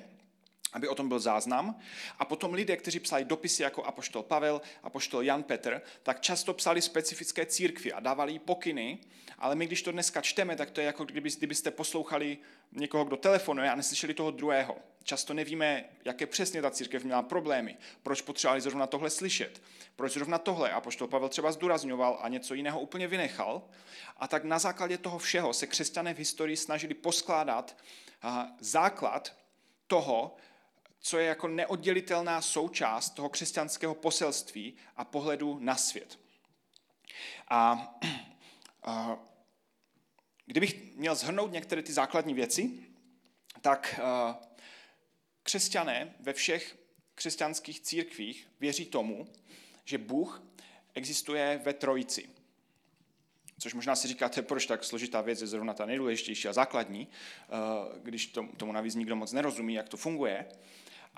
aby 0.72 0.88
o 0.88 0.94
tom 0.94 1.08
byl 1.08 1.20
záznam. 1.20 1.78
A 2.18 2.24
potom 2.24 2.54
lidé, 2.54 2.76
kteří 2.76 3.00
psali 3.00 3.24
dopisy 3.24 3.62
jako 3.62 3.84
apoštol 3.84 4.22
Pavel, 4.22 4.60
apoštol 4.82 5.22
Jan 5.22 5.42
Petr, 5.42 5.82
tak 6.02 6.20
často 6.20 6.54
psali 6.54 6.82
specifické 6.82 7.46
církvy 7.46 7.92
a 7.92 8.00
dávali 8.00 8.32
jí 8.32 8.38
pokyny, 8.38 8.98
ale 9.38 9.54
my, 9.54 9.66
když 9.66 9.82
to 9.82 9.92
dneska 9.92 10.20
čteme, 10.20 10.56
tak 10.56 10.70
to 10.70 10.80
je 10.80 10.86
jako 10.86 11.04
kdyby, 11.04 11.30
kdybyste 11.38 11.70
poslouchali 11.70 12.38
někoho, 12.72 13.04
kdo 13.04 13.16
telefonuje 13.16 13.70
a 13.70 13.74
neslyšeli 13.74 14.14
toho 14.14 14.30
druhého. 14.30 14.76
Často 15.02 15.34
nevíme, 15.34 15.84
jaké 16.04 16.26
přesně 16.26 16.62
ta 16.62 16.70
církev 16.70 17.04
měla 17.04 17.22
problémy, 17.22 17.76
proč 18.02 18.20
potřebovali 18.20 18.60
zrovna 18.60 18.86
tohle 18.86 19.10
slyšet, 19.10 19.62
proč 19.96 20.12
zrovna 20.12 20.38
tohle 20.38 20.70
a 20.70 20.80
poštol 20.80 21.08
Pavel 21.08 21.28
třeba 21.28 21.52
zdůrazňoval 21.52 22.18
a 22.22 22.28
něco 22.28 22.54
jiného 22.54 22.80
úplně 22.80 23.08
vynechal. 23.08 23.62
A 24.16 24.28
tak 24.28 24.44
na 24.44 24.58
základě 24.58 24.98
toho 24.98 25.18
všeho 25.18 25.52
se 25.52 25.66
křesťané 25.66 26.14
v 26.14 26.18
historii 26.18 26.56
snažili 26.56 26.94
poskládat 26.94 27.76
základ 28.60 29.36
toho, 29.86 30.36
co 31.00 31.18
je 31.18 31.26
jako 31.26 31.48
neoddělitelná 31.48 32.40
součást 32.40 33.10
toho 33.10 33.28
křesťanského 33.28 33.94
poselství 33.94 34.74
a 34.96 35.04
pohledu 35.04 35.58
na 35.60 35.76
svět. 35.76 36.18
A, 37.48 37.94
a 38.82 39.18
kdybych 40.46 40.94
měl 40.94 41.14
zhrnout 41.14 41.52
některé 41.52 41.82
ty 41.82 41.92
základní 41.92 42.34
věci, 42.34 42.70
tak 43.60 44.00
a, 44.02 44.38
křesťané 45.42 46.14
ve 46.20 46.32
všech 46.32 46.78
křesťanských 47.14 47.80
církvích 47.80 48.48
věří 48.60 48.84
tomu, 48.86 49.28
že 49.84 49.98
Bůh 49.98 50.42
existuje 50.94 51.60
ve 51.64 51.72
trojici. 51.72 52.28
Což 53.58 53.74
možná 53.74 53.96
si 53.96 54.08
říkáte, 54.08 54.42
proč 54.42 54.66
tak 54.66 54.84
složitá 54.84 55.20
věc 55.20 55.40
je 55.40 55.46
zrovna 55.46 55.74
ta 55.74 55.86
nejdůležitější 55.86 56.48
a 56.48 56.52
základní, 56.52 57.08
když 58.02 58.26
tomu 58.56 58.72
navíc 58.72 58.94
nikdo 58.94 59.16
moc 59.16 59.32
nerozumí, 59.32 59.74
jak 59.74 59.88
to 59.88 59.96
funguje 59.96 60.46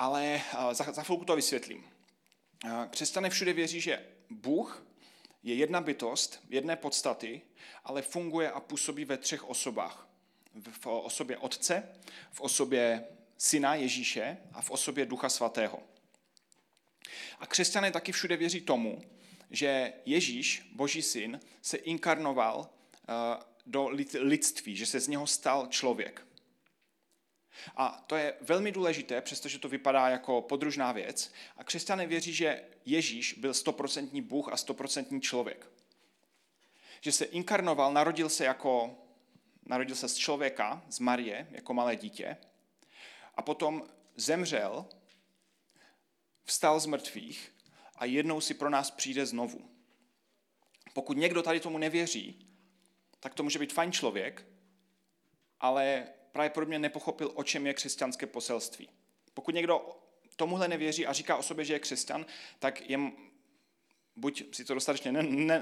ale 0.01 0.43
za, 0.73 0.93
za 0.93 1.03
chvilku 1.03 1.25
to 1.25 1.37
vysvětlím. 1.37 1.85
Křesťané 2.91 3.31
všude 3.31 3.53
věří, 3.53 3.81
že 3.81 4.07
Bůh 4.31 4.87
je 5.43 5.55
jedna 5.55 5.81
bytost, 5.81 6.41
jedné 6.49 6.77
podstaty, 6.77 7.43
ale 7.85 8.03
funguje 8.03 8.51
a 8.51 8.61
působí 8.61 9.05
ve 9.05 9.17
třech 9.17 9.49
osobách. 9.49 10.09
V 10.71 10.87
osobě 10.87 11.37
Otce, 11.37 11.89
v 12.31 12.41
osobě 12.41 13.05
Syna 13.39 13.75
Ježíše 13.75 14.37
a 14.53 14.63
v 14.63 14.71
osobě 14.71 15.07
Ducha 15.07 15.29
Svatého. 15.29 15.83
A 17.39 17.47
křesťané 17.47 17.93
taky 17.93 18.13
všude 18.13 18.37
věří 18.37 18.61
tomu, 18.61 19.03
že 19.51 19.93
Ježíš, 20.07 20.71
Boží 20.73 21.03
syn, 21.03 21.41
se 21.63 21.77
inkarnoval 21.77 22.71
do 23.67 23.89
lidství, 24.19 24.77
že 24.77 24.87
se 24.87 25.01
z 25.01 25.09
něho 25.09 25.27
stal 25.27 25.67
člověk. 25.67 26.27
A 27.77 28.05
to 28.07 28.17
je 28.17 28.35
velmi 28.41 28.73
důležité, 28.73 29.21
přestože 29.21 29.59
to 29.59 29.69
vypadá 29.69 30.09
jako 30.09 30.43
podružná 30.43 30.93
věc. 30.93 31.33
A 31.57 31.65
křesťané 31.65 32.07
věří, 32.07 32.33
že 32.33 32.65
Ježíš 32.85 33.33
byl 33.33 33.55
stoprocentní 33.55 34.23
Bůh 34.23 34.53
a 34.53 34.57
stoprocentní 34.57 35.21
člověk. 35.21 35.71
Že 37.01 37.13
se 37.13 37.25
inkarnoval, 37.25 37.93
narodil 37.93 38.29
se 38.29 38.45
jako, 38.45 38.99
narodil 39.67 39.97
se 39.97 40.09
z 40.09 40.17
člověka, 40.17 40.83
z 40.89 40.99
Marie, 40.99 41.47
jako 41.51 41.75
malé 41.75 41.97
dítě, 41.97 42.37
a 43.35 43.43
potom 43.43 43.83
zemřel, 44.17 44.87
vstal 46.45 46.81
z 46.81 46.87
mrtvých 46.87 47.55
a 47.97 48.05
jednou 48.05 48.41
si 48.41 48.55
pro 48.55 48.71
nás 48.71 48.91
přijde 48.91 49.27
znovu. 49.27 49.71
Pokud 50.93 51.17
někdo 51.17 51.43
tady 51.43 51.61
tomu 51.61 51.79
nevěří, 51.79 52.47
tak 53.21 53.35
to 53.35 53.43
může 53.43 53.59
být 53.59 53.73
fajn 53.73 53.93
člověk, 53.93 54.47
ale 55.61 56.07
pravděpodobně 56.33 56.79
nepochopil, 56.79 57.33
o 57.35 57.43
čem 57.43 57.67
je 57.67 57.75
křesťanské 57.75 58.27
poselství. 58.27 58.89
Pokud 59.35 59.55
někdo 59.55 60.01
tomuhle 60.37 60.69
nevěří 60.69 61.07
a 61.07 61.13
říká 61.13 61.37
o 61.37 61.43
sobě, 61.43 61.65
že 61.65 61.73
je 61.73 61.79
křesťan, 61.79 62.27
tak 62.59 62.91
je 62.91 62.99
buď 64.17 64.55
si 64.55 64.65
to 64.65 64.75
dostatečně 64.75 65.13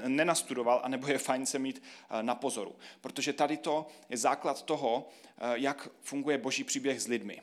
nenastudoval, 0.07 0.81
anebo 0.83 1.07
je 1.07 1.17
fajn 1.17 1.45
se 1.45 1.59
mít 1.59 1.83
eh, 2.09 2.23
na 2.23 2.35
pozoru. 2.35 2.75
Protože 3.01 3.33
tady 3.33 3.57
to 3.57 3.87
je 4.09 4.17
základ 4.17 4.61
toho, 4.61 5.09
eh, 5.37 5.41
jak 5.53 5.89
funguje 6.01 6.37
boží 6.37 6.63
příběh 6.63 7.01
s 7.01 7.07
lidmi. 7.07 7.41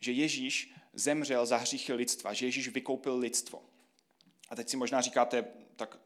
Že 0.00 0.12
Ježíš 0.12 0.74
zemřel 0.92 1.46
za 1.46 1.56
hříchy 1.56 1.92
lidstva, 1.92 2.32
že 2.32 2.46
Ježíš 2.46 2.68
vykoupil 2.68 3.18
lidstvo. 3.18 3.62
A 4.48 4.56
teď 4.56 4.68
si 4.68 4.76
možná 4.76 5.00
říkáte, 5.00 5.44
tak, 5.76 5.98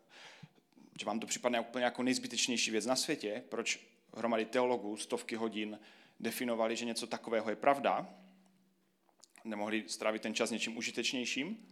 že 1.00 1.06
vám 1.06 1.20
to 1.20 1.26
připadne 1.26 1.60
úplně 1.60 1.84
jako 1.84 2.02
nejzbytečnější 2.02 2.70
věc 2.70 2.86
na 2.86 2.96
světě, 2.96 3.44
proč 3.48 3.86
hromady 4.14 4.44
teologů 4.44 4.96
stovky 4.96 5.36
hodin 5.36 5.78
definovali, 6.20 6.76
že 6.76 6.84
něco 6.84 7.06
takového 7.06 7.50
je 7.50 7.56
pravda, 7.56 8.14
nemohli 9.44 9.84
strávit 9.88 10.22
ten 10.22 10.34
čas 10.34 10.50
něčím 10.50 10.76
užitečnějším. 10.76 11.66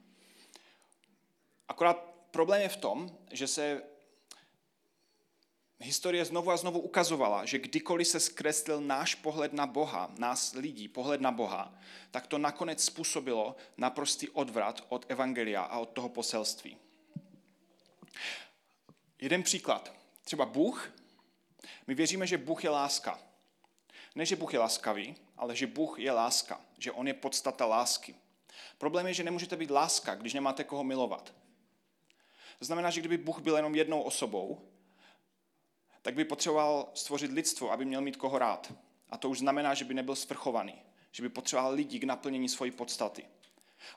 Akorát 1.69 1.97
problém 2.31 2.62
je 2.62 2.69
v 2.69 2.76
tom, 2.76 3.19
že 3.33 3.47
se 3.47 3.83
historie 5.81 6.25
znovu 6.25 6.50
a 6.50 6.57
znovu 6.57 6.81
ukazovala, 6.81 7.45
že 7.45 7.59
kdykoliv 7.59 8.09
se 8.09 8.21
zkreslil 8.21 8.81
náš 8.81 9.14
pohled 9.14 9.52
na 9.52 9.67
Boha, 9.67 10.11
nás 10.19 10.52
lidí, 10.52 10.88
pohled 10.88 11.21
na 11.21 11.33
Boha, 11.33 11.75
tak 12.11 12.26
to 12.26 12.38
nakonec 12.38 12.85
způsobilo 12.85 13.57
naprostý 13.76 14.28
odvrat 14.28 14.87
od 14.88 15.07
evangelia 15.09 15.62
a 15.62 15.78
od 15.78 15.88
toho 15.88 16.09
poselství. 16.09 16.76
Jeden 19.21 19.43
příklad. 19.43 19.93
Třeba 20.23 20.47
Bůh. 20.47 20.93
My 21.87 21.95
věříme, 21.95 22.26
že 22.26 22.38
Bůh 22.38 22.64
je 22.64 22.71
láska. 22.71 23.28
Ne, 24.19 24.27
že 24.27 24.37
Bůh 24.37 24.53
je 24.53 24.59
laskavý, 24.59 25.17
ale 25.37 25.57
že 25.57 25.67
Bůh 25.67 25.99
je 25.99 26.13
láska, 26.13 26.61
že 26.79 26.93
On 26.93 27.07
je 27.09 27.15
podstata 27.15 27.67
lásky. 27.67 28.15
Problém 28.79 29.07
je, 29.07 29.15
že 29.15 29.25
nemůžete 29.25 29.57
být 29.57 29.71
láska, 29.71 30.15
když 30.15 30.35
nemáte 30.35 30.65
koho 30.65 30.85
milovat. 30.85 31.35
To 32.59 32.65
znamená, 32.65 32.91
že 32.91 33.01
kdyby 33.01 33.19
Bůh 33.19 33.41
byl 33.41 33.57
jenom 33.57 33.75
jednou 33.75 34.03
osobou, 34.03 34.69
tak 36.03 36.15
by 36.15 36.25
potřeboval 36.25 36.91
stvořit 36.95 37.33
lidstvo, 37.33 37.71
aby 37.71 37.85
měl 37.85 38.01
mít 38.01 38.17
koho 38.17 38.39
rád. 38.39 38.73
A 39.11 39.19
to 39.19 39.31
už 39.31 39.39
znamená, 39.39 39.75
že 39.75 39.85
by 39.85 39.95
nebyl 39.95 40.17
svrchovaný, 40.17 40.83
že 41.13 41.23
by 41.23 41.29
potřeboval 41.29 41.73
lidi 41.73 41.99
k 41.99 42.05
naplnění 42.05 42.49
svojí 42.49 42.71
podstaty. 42.71 43.25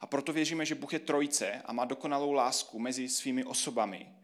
A 0.01 0.08
proto 0.08 0.34
věříme, 0.34 0.66
že 0.66 0.75
Bůh 0.75 0.94
je 0.94 1.00
trojce 1.00 1.62
a 1.66 1.74
má 1.74 1.86
dokonalou 1.86 2.32
lásku 2.32 2.80
mezi 2.80 3.10
svými 3.10 3.44
osobami. 3.44 4.16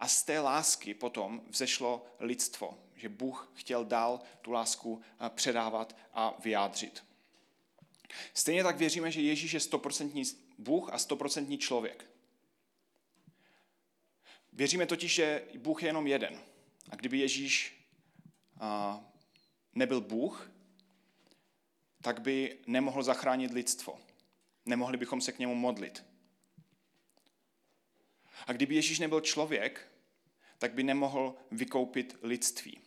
A 0.00 0.08
z 0.08 0.22
té 0.22 0.40
lásky 0.40 0.94
potom 0.94 1.42
vzešlo 1.50 2.06
lidstvo, 2.20 2.83
že 2.96 3.08
Bůh 3.08 3.52
chtěl 3.54 3.84
dál 3.84 4.20
tu 4.42 4.52
lásku 4.52 5.02
eh, 5.20 5.30
předávat 5.30 5.96
a 6.12 6.34
vyjádřit. 6.44 7.04
Stejně 8.34 8.62
tak 8.62 8.76
věříme, 8.76 9.10
že 9.10 9.20
Ježíš 9.20 9.52
je 9.52 9.60
stoprocentní 9.60 10.22
Bůh 10.58 10.92
a 10.92 10.98
stoprocentní 10.98 11.58
člověk. 11.58 12.10
Věříme 14.52 14.86
totiž, 14.86 15.14
že 15.14 15.42
Bůh 15.58 15.82
je 15.82 15.88
jenom 15.88 16.06
jeden. 16.06 16.40
A 16.90 16.96
kdyby 16.96 17.18
Ježíš 17.18 17.84
nebyl 19.74 20.00
Bůh, 20.00 20.50
tak 22.02 22.20
by 22.20 22.58
nemohl 22.66 23.02
zachránit 23.02 23.50
lidstvo. 23.50 24.00
Nemohli 24.66 24.96
bychom 24.96 25.20
se 25.20 25.32
k 25.32 25.38
němu 25.38 25.54
modlit. 25.54 26.04
A 28.46 28.52
kdyby 28.52 28.74
Ježíš 28.74 28.98
nebyl 28.98 29.20
člověk, 29.20 29.93
tak 30.64 30.74
by 30.74 30.82
nemohl 30.82 31.34
vykoupit 31.50 32.16
lidství. 32.22 32.80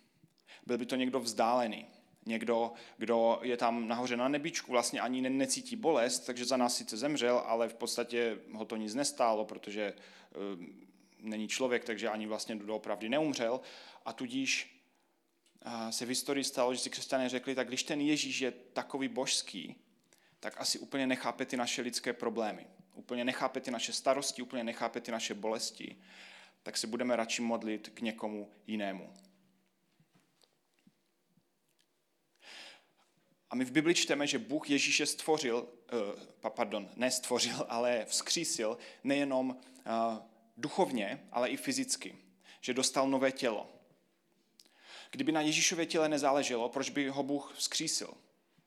Byl 0.66 0.78
by 0.78 0.86
to 0.86 0.96
někdo 0.96 1.20
vzdálený. 1.20 1.86
Někdo, 2.26 2.74
kdo 2.98 3.40
je 3.42 3.58
tam 3.58 3.88
nahoře 3.88 4.18
na 4.18 4.28
nebičku, 4.28 4.72
vlastně 4.72 5.02
ani 5.02 5.30
necítí 5.30 5.76
bolest, 5.76 6.20
takže 6.20 6.46
za 6.46 6.58
nás 6.58 6.76
sice 6.76 6.98
zemřel, 6.98 7.38
ale 7.38 7.70
v 7.70 7.74
podstatě 7.74 8.38
ho 8.54 8.66
to 8.66 8.76
nic 8.76 8.96
nestálo, 8.96 9.46
protože 9.46 9.94
eh, 9.94 10.36
není 11.20 11.48
člověk, 11.48 11.84
takže 11.84 12.10
ani 12.10 12.28
vlastně 12.28 12.56
doopravdy 12.56 13.10
neumřel. 13.10 13.60
A 14.06 14.14
tudíž 14.14 14.82
eh, 15.66 15.92
se 15.92 16.06
v 16.06 16.10
historii 16.10 16.44
stalo, 16.44 16.74
že 16.74 16.80
si 16.80 16.90
křesťané 16.90 17.30
řekli, 17.30 17.56
tak 17.56 17.68
když 17.68 17.84
ten 17.84 18.02
Ježíš 18.02 18.40
je 18.40 18.52
takový 18.52 19.08
božský, 19.08 19.76
tak 20.40 20.54
asi 20.58 20.80
úplně 20.80 21.08
nechápe 21.08 21.46
ty 21.46 21.58
naše 21.58 21.82
lidské 21.82 22.14
problémy. 22.14 22.68
Úplně 22.94 23.26
nechápe 23.26 23.60
ty 23.60 23.72
naše 23.72 23.94
starosti, 23.94 24.42
úplně 24.42 24.64
nechápe 24.64 25.02
ty 25.02 25.12
naše 25.12 25.34
bolesti. 25.34 25.96
Tak 26.68 26.78
se 26.78 26.88
budeme 26.88 27.16
radši 27.16 27.42
modlit 27.42 27.90
k 27.90 28.02
někomu 28.02 28.52
jinému. 28.68 29.14
A 33.50 33.56
my 33.56 33.66
v 33.66 33.72
Bibli 33.72 33.96
čteme, 33.96 34.28
že 34.28 34.40
Bůh 34.40 34.70
Ježíše 34.70 35.06
stvořil, 35.06 35.70
uh, 36.44 36.50
pardon, 36.50 36.90
ne 36.96 37.12
stvořil, 37.12 37.66
ale 37.70 38.06
vzkřísil 38.06 38.78
nejenom 39.04 39.50
uh, 39.50 39.56
duchovně, 40.58 41.28
ale 41.32 41.50
i 41.50 41.58
fyzicky. 41.58 42.18
Že 42.62 42.74
dostal 42.74 43.10
nové 43.10 43.32
tělo. 43.32 43.70
Kdyby 45.12 45.32
na 45.32 45.42
Ježíšově 45.42 45.86
těle 45.86 46.10
nezáleželo, 46.10 46.70
proč 46.70 46.90
by 46.90 47.10
ho 47.10 47.24
Bůh 47.24 47.54
vzkřísil 47.58 48.14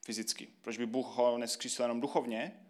fyzicky? 0.04 0.48
Proč 0.62 0.78
by 0.78 0.86
Bůh 0.86 1.06
ho 1.06 1.38
neskřísil 1.38 1.84
jenom 1.84 2.00
duchovně? 2.00 2.69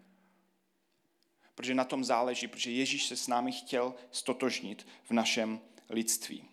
Protože 1.60 1.74
na 1.74 1.84
tom 1.84 2.04
záleží, 2.04 2.48
protože 2.48 2.70
Ježíš 2.70 3.06
se 3.06 3.16
s 3.16 3.28
námi 3.28 3.52
chtěl 3.52 3.94
stotožnit 4.10 4.86
v 5.04 5.10
našem 5.10 5.60
lidství. 5.90 6.44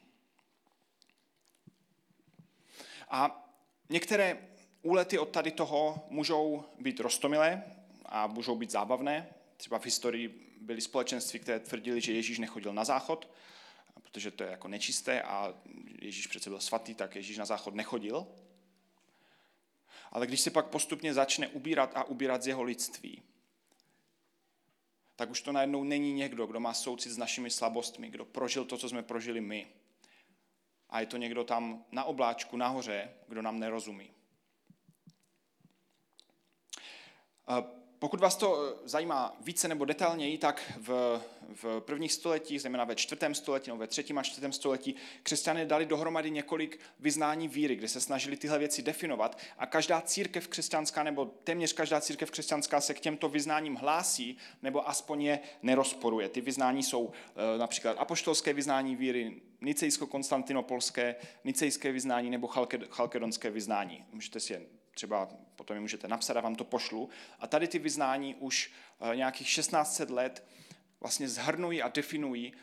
A 3.09 3.49
některé 3.89 4.47
úlety 4.81 5.19
od 5.19 5.29
tady 5.29 5.51
toho 5.51 6.07
můžou 6.09 6.63
být 6.79 6.99
rostomilé 6.99 7.63
a 8.05 8.27
můžou 8.27 8.55
být 8.55 8.71
zábavné. 8.71 9.29
Třeba 9.57 9.79
v 9.79 9.85
historii 9.85 10.55
byly 10.61 10.81
společenství, 10.81 11.39
které 11.39 11.59
tvrdili, 11.59 12.01
že 12.01 12.13
Ježíš 12.13 12.39
nechodil 12.39 12.73
na 12.73 12.83
záchod, 12.83 13.31
protože 14.01 14.31
to 14.31 14.43
je 14.43 14.51
jako 14.51 14.67
nečisté 14.67 15.21
a 15.21 15.53
Ježíš 16.01 16.27
přece 16.27 16.49
byl 16.49 16.59
svatý, 16.59 16.95
tak 16.95 17.15
Ježíš 17.15 17.37
na 17.37 17.45
záchod 17.45 17.75
nechodil. 17.75 18.27
Ale 20.11 20.27
když 20.27 20.41
se 20.41 20.51
pak 20.51 20.67
postupně 20.67 21.13
začne 21.13 21.47
ubírat 21.47 21.91
a 21.95 22.03
ubírat 22.03 22.43
z 22.43 22.47
jeho 22.47 22.63
lidství, 22.63 23.23
tak 25.17 25.29
už 25.29 25.41
to 25.41 25.51
najednou 25.51 25.83
není 25.83 26.13
někdo, 26.13 26.47
kdo 26.47 26.59
má 26.59 26.73
soucit 26.73 27.11
s 27.11 27.17
našimi 27.17 27.49
slabostmi, 27.49 28.09
kdo 28.09 28.25
prožil 28.25 28.65
to, 28.65 28.77
co 28.77 28.89
jsme 28.89 29.03
prožili 29.03 29.41
my. 29.41 29.67
A 30.89 30.99
je 30.99 31.05
to 31.05 31.17
někdo 31.17 31.43
tam 31.43 31.85
na 31.91 32.03
obláčku, 32.03 32.57
nahoře, 32.57 33.09
kdo 33.27 33.41
nám 33.41 33.59
nerozumí. 33.59 34.11
Pokud 37.99 38.19
vás 38.19 38.35
to 38.35 38.63
eh, 38.63 38.75
zajímá 38.85 39.37
více 39.41 39.67
nebo 39.67 39.85
detailněji, 39.85 40.37
tak 40.37 40.73
v, 40.77 41.21
v 41.63 41.79
prvních 41.79 42.13
stoletích, 42.13 42.61
zejména 42.61 42.83
ve 42.83 42.95
čtvrtém 42.95 43.35
století 43.35 43.69
nebo 43.69 43.79
ve 43.79 43.87
třetím 43.87 44.17
a 44.17 44.23
čtvrtém 44.23 44.51
století, 44.53 44.95
křesťané 45.23 45.65
dali 45.65 45.85
dohromady 45.85 46.31
několik 46.31 46.79
vyznání 46.99 47.47
víry, 47.47 47.75
kde 47.75 47.87
se 47.87 48.01
snažili 48.01 48.37
tyhle 48.37 48.59
věci 48.59 48.81
definovat 48.81 49.37
a 49.57 49.65
každá 49.65 50.01
církev 50.01 50.47
křesťanská 50.47 51.03
nebo 51.03 51.25
téměř 51.25 51.73
každá 51.73 52.01
církev 52.01 52.31
křesťanská 52.31 52.81
se 52.81 52.93
k 52.93 52.99
těmto 52.99 53.29
vyznáním 53.29 53.75
hlásí 53.75 54.37
nebo 54.61 54.89
aspoň 54.89 55.21
je 55.21 55.39
nerozporuje. 55.63 56.29
Ty 56.29 56.41
vyznání 56.41 56.83
jsou 56.83 57.11
eh, 57.11 57.57
například 57.57 57.97
apoštolské 57.99 58.53
vyznání 58.53 58.95
víry, 58.95 59.41
nicejsko-konstantinopolské, 59.61 61.15
nicejské 61.43 61.91
vyznání 61.91 62.29
nebo 62.29 62.47
chalkedonské 62.89 63.49
vyznání. 63.49 64.05
Můžete 64.11 64.39
si 64.39 64.53
je 64.53 64.76
třeba 64.97 65.29
potom 65.55 65.77
je 65.77 65.81
můžete 65.81 66.07
napsat 66.07 66.37
a 66.37 66.41
vám 66.41 66.55
to 66.55 66.63
pošlu. 66.63 67.09
A 67.39 67.47
tady 67.47 67.67
ty 67.67 67.79
vyznání 67.79 68.35
už 68.35 68.71
eh, 69.11 69.15
nějakých 69.15 69.47
1600 69.47 70.09
let 70.09 70.43
vlastně 70.99 71.29
zhrnují 71.29 71.81
a 71.81 71.87
definují 71.87 72.53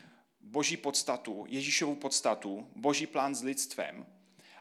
boží 0.41 0.77
podstatu, 0.77 1.45
Ježíšovu 1.47 1.95
podstatu, 1.95 2.71
boží 2.75 3.07
plán 3.07 3.35
s 3.35 3.43
lidstvem 3.43 4.05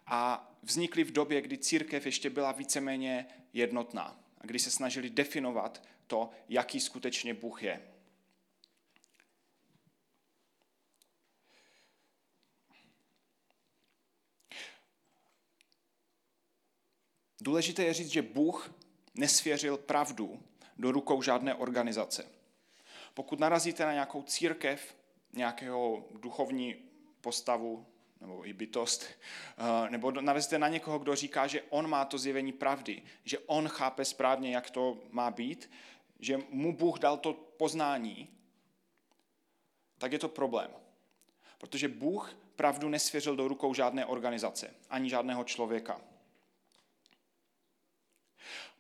a 0.06 0.50
vznikly 0.62 1.04
v 1.04 1.12
době, 1.12 1.40
kdy 1.40 1.58
církev 1.58 2.06
ještě 2.06 2.30
byla 2.30 2.52
víceméně 2.52 3.26
jednotná 3.52 4.20
a 4.38 4.46
kdy 4.46 4.58
se 4.58 4.70
snažili 4.70 5.10
definovat 5.10 5.82
to, 6.06 6.30
jaký 6.48 6.80
skutečně 6.80 7.34
Bůh 7.34 7.62
je. 7.62 7.80
Důležité 17.40 17.84
je 17.84 17.94
říct, 17.94 18.10
že 18.10 18.22
Bůh 18.22 18.74
nesvěřil 19.14 19.76
pravdu 19.76 20.42
do 20.78 20.92
rukou 20.92 21.22
žádné 21.22 21.54
organizace. 21.54 22.26
Pokud 23.14 23.40
narazíte 23.40 23.84
na 23.84 23.92
nějakou 23.92 24.22
církev, 24.22 24.96
nějakého 25.32 26.04
duchovní 26.20 26.76
postavu 27.20 27.86
nebo 28.20 28.46
i 28.46 28.52
bytost, 28.52 29.06
eh, 29.06 29.90
nebo 29.90 30.10
narazíte 30.10 30.58
na 30.58 30.68
někoho, 30.68 30.98
kdo 30.98 31.16
říká, 31.16 31.46
že 31.46 31.62
on 31.62 31.90
má 31.90 32.04
to 32.04 32.18
zjevení 32.18 32.52
pravdy, 32.52 33.02
že 33.24 33.38
on 33.38 33.68
chápe 33.68 34.04
správně, 34.04 34.54
jak 34.54 34.70
to 34.70 34.98
má 35.10 35.30
být, 35.30 35.70
že 36.20 36.38
mu 36.50 36.76
Bůh 36.76 36.98
dal 36.98 37.16
to 37.16 37.32
poznání, 37.32 38.28
tak 39.98 40.12
je 40.12 40.18
to 40.18 40.28
problém. 40.28 40.70
Protože 41.58 41.88
Bůh 41.88 42.36
pravdu 42.56 42.88
nesvěřil 42.88 43.36
do 43.36 43.48
rukou 43.48 43.74
žádné 43.74 44.06
organizace, 44.06 44.74
ani 44.90 45.10
žádného 45.10 45.44
člověka. 45.44 46.00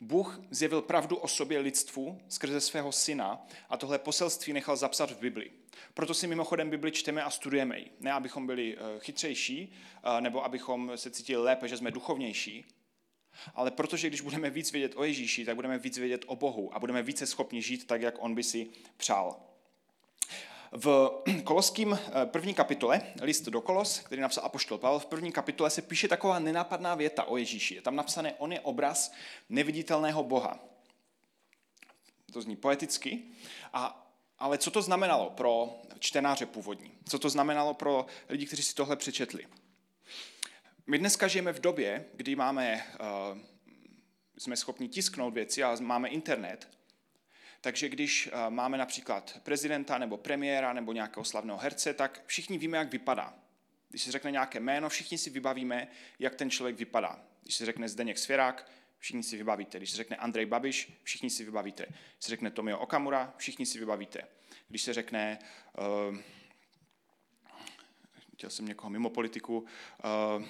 Bůh 0.00 0.40
zjevil 0.50 0.82
pravdu 0.82 1.16
o 1.16 1.28
sobě 1.28 1.58
lidstvu 1.58 2.20
skrze 2.28 2.60
svého 2.60 2.92
syna 2.92 3.46
a 3.68 3.76
tohle 3.76 3.98
poselství 3.98 4.52
nechal 4.52 4.76
zapsat 4.76 5.10
v 5.10 5.18
Bibli. 5.18 5.50
Proto 5.94 6.14
si 6.14 6.26
mimochodem 6.26 6.70
Bibli 6.70 6.92
čteme 6.92 7.22
a 7.22 7.30
studujeme 7.30 7.78
ji. 7.78 7.90
Ne, 8.00 8.12
abychom 8.12 8.46
byli 8.46 8.76
eh, 8.76 9.00
chytřejší, 9.00 9.72
eh, 10.04 10.20
nebo 10.20 10.44
abychom 10.44 10.92
se 10.94 11.10
cítili 11.10 11.42
lépe, 11.42 11.68
že 11.68 11.76
jsme 11.76 11.90
duchovnější, 11.90 12.64
ale 13.54 13.70
protože 13.70 14.08
když 14.08 14.20
budeme 14.20 14.50
víc 14.50 14.72
vědět 14.72 14.92
o 14.96 15.04
Ježíši, 15.04 15.44
tak 15.44 15.54
budeme 15.54 15.78
víc 15.78 15.98
vědět 15.98 16.24
o 16.26 16.36
Bohu 16.36 16.74
a 16.74 16.78
budeme 16.78 17.02
více 17.02 17.26
schopni 17.26 17.62
žít 17.62 17.86
tak, 17.86 18.02
jak 18.02 18.14
on 18.18 18.34
by 18.34 18.42
si 18.42 18.68
přál. 18.96 19.53
V 20.76 21.10
Koloským 21.44 21.92
eh, 21.92 22.26
první 22.26 22.54
kapitole, 22.54 23.02
list 23.20 23.44
do 23.44 23.60
Kolos, 23.60 23.98
který 23.98 24.20
napsal 24.20 24.44
Apoštol 24.44 24.78
Pavel, 24.78 24.98
v 24.98 25.06
první 25.06 25.32
kapitole 25.32 25.70
se 25.70 25.82
píše 25.82 26.08
taková 26.08 26.38
nenápadná 26.38 26.94
věta 26.94 27.24
o 27.24 27.36
Ježíši. 27.36 27.74
Je 27.74 27.82
tam 27.82 27.96
napsané, 27.96 28.34
on 28.34 28.52
je 28.52 28.60
obraz 28.60 29.12
neviditelného 29.48 30.24
Boha. 30.24 30.58
To 32.32 32.42
zní 32.42 32.56
poeticky. 32.56 33.22
A, 33.72 34.10
ale 34.38 34.58
co 34.58 34.70
to 34.70 34.82
znamenalo 34.82 35.30
pro 35.30 35.82
čtenáře 35.98 36.46
původní? 36.46 36.92
Co 37.08 37.18
to 37.18 37.30
znamenalo 37.30 37.74
pro 37.74 38.06
lidi, 38.28 38.46
kteří 38.46 38.62
si 38.62 38.74
tohle 38.74 38.96
přečetli? 38.96 39.46
My 40.86 40.98
dneska 40.98 41.28
žijeme 41.28 41.52
v 41.52 41.60
době, 41.60 42.04
kdy 42.14 42.36
máme, 42.36 42.86
uh, 43.00 43.38
jsme 44.38 44.56
schopni 44.56 44.88
tisknout 44.88 45.34
věci 45.34 45.62
a 45.62 45.76
máme 45.80 46.08
internet, 46.08 46.68
takže 47.64 47.88
když 47.88 48.26
uh, 48.26 48.50
máme 48.50 48.78
například 48.78 49.40
prezidenta 49.42 49.98
nebo 49.98 50.16
premiéra 50.16 50.72
nebo 50.72 50.92
nějakého 50.92 51.24
slavného 51.24 51.58
herce, 51.58 51.94
tak 51.94 52.22
všichni 52.26 52.58
víme, 52.58 52.78
jak 52.78 52.92
vypadá. 52.92 53.34
Když 53.90 54.02
se 54.02 54.12
řekne 54.12 54.30
nějaké 54.30 54.60
jméno, 54.60 54.88
všichni 54.88 55.18
si 55.18 55.30
vybavíme, 55.30 55.88
jak 56.18 56.34
ten 56.34 56.50
člověk 56.50 56.76
vypadá. 56.76 57.20
Když 57.42 57.54
se 57.54 57.66
řekne 57.66 57.88
Zdeněk 57.88 58.18
Svěrák, 58.18 58.70
všichni 58.98 59.22
si 59.22 59.36
vybavíte. 59.36 59.78
Když 59.78 59.90
se 59.90 59.96
řekne 59.96 60.16
Andrej 60.16 60.46
Babiš, 60.46 60.92
všichni 61.02 61.30
si 61.30 61.44
vybavíte. 61.44 61.86
Když 61.86 62.24
se 62.24 62.30
řekne 62.30 62.50
Tomio 62.50 62.78
Okamura, 62.78 63.34
všichni 63.36 63.66
si 63.66 63.78
vybavíte. 63.78 64.20
Když 64.68 64.82
se 64.82 64.92
řekne, 64.92 65.38
uh, 66.10 66.16
chtěl 68.34 68.50
jsem 68.50 68.66
někoho 68.66 68.90
mimo 68.90 69.10
politiku, 69.10 69.58
uh, 69.58 70.44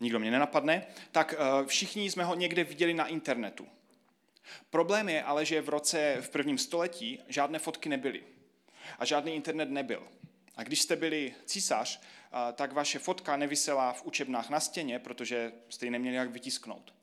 nikdo 0.00 0.18
mě 0.18 0.30
nenapadne, 0.30 0.86
tak 1.12 1.34
uh, 1.38 1.66
všichni 1.66 2.10
jsme 2.10 2.24
ho 2.24 2.34
někde 2.34 2.64
viděli 2.64 2.94
na 2.94 3.06
internetu. 3.06 3.68
Problém 4.70 5.08
je 5.08 5.22
ale, 5.22 5.44
že 5.44 5.62
v 5.62 5.68
roce 5.68 6.16
v 6.20 6.30
prvním 6.30 6.58
století 6.58 7.22
žádné 7.28 7.58
fotky 7.58 7.88
nebyly 7.88 8.22
a 8.98 9.04
žádný 9.04 9.34
internet 9.34 9.70
nebyl. 9.70 10.08
A 10.56 10.62
když 10.62 10.80
jste 10.80 10.96
byli 10.96 11.34
císař, 11.44 12.00
tak 12.54 12.72
vaše 12.72 12.98
fotka 12.98 13.36
nevisela 13.36 13.92
v 13.92 14.04
učebnách 14.04 14.50
na 14.50 14.60
stěně, 14.60 14.98
protože 14.98 15.52
jste 15.68 15.86
ji 15.86 15.90
neměli 15.90 16.16
jak 16.16 16.30
vytisknout. 16.30 16.94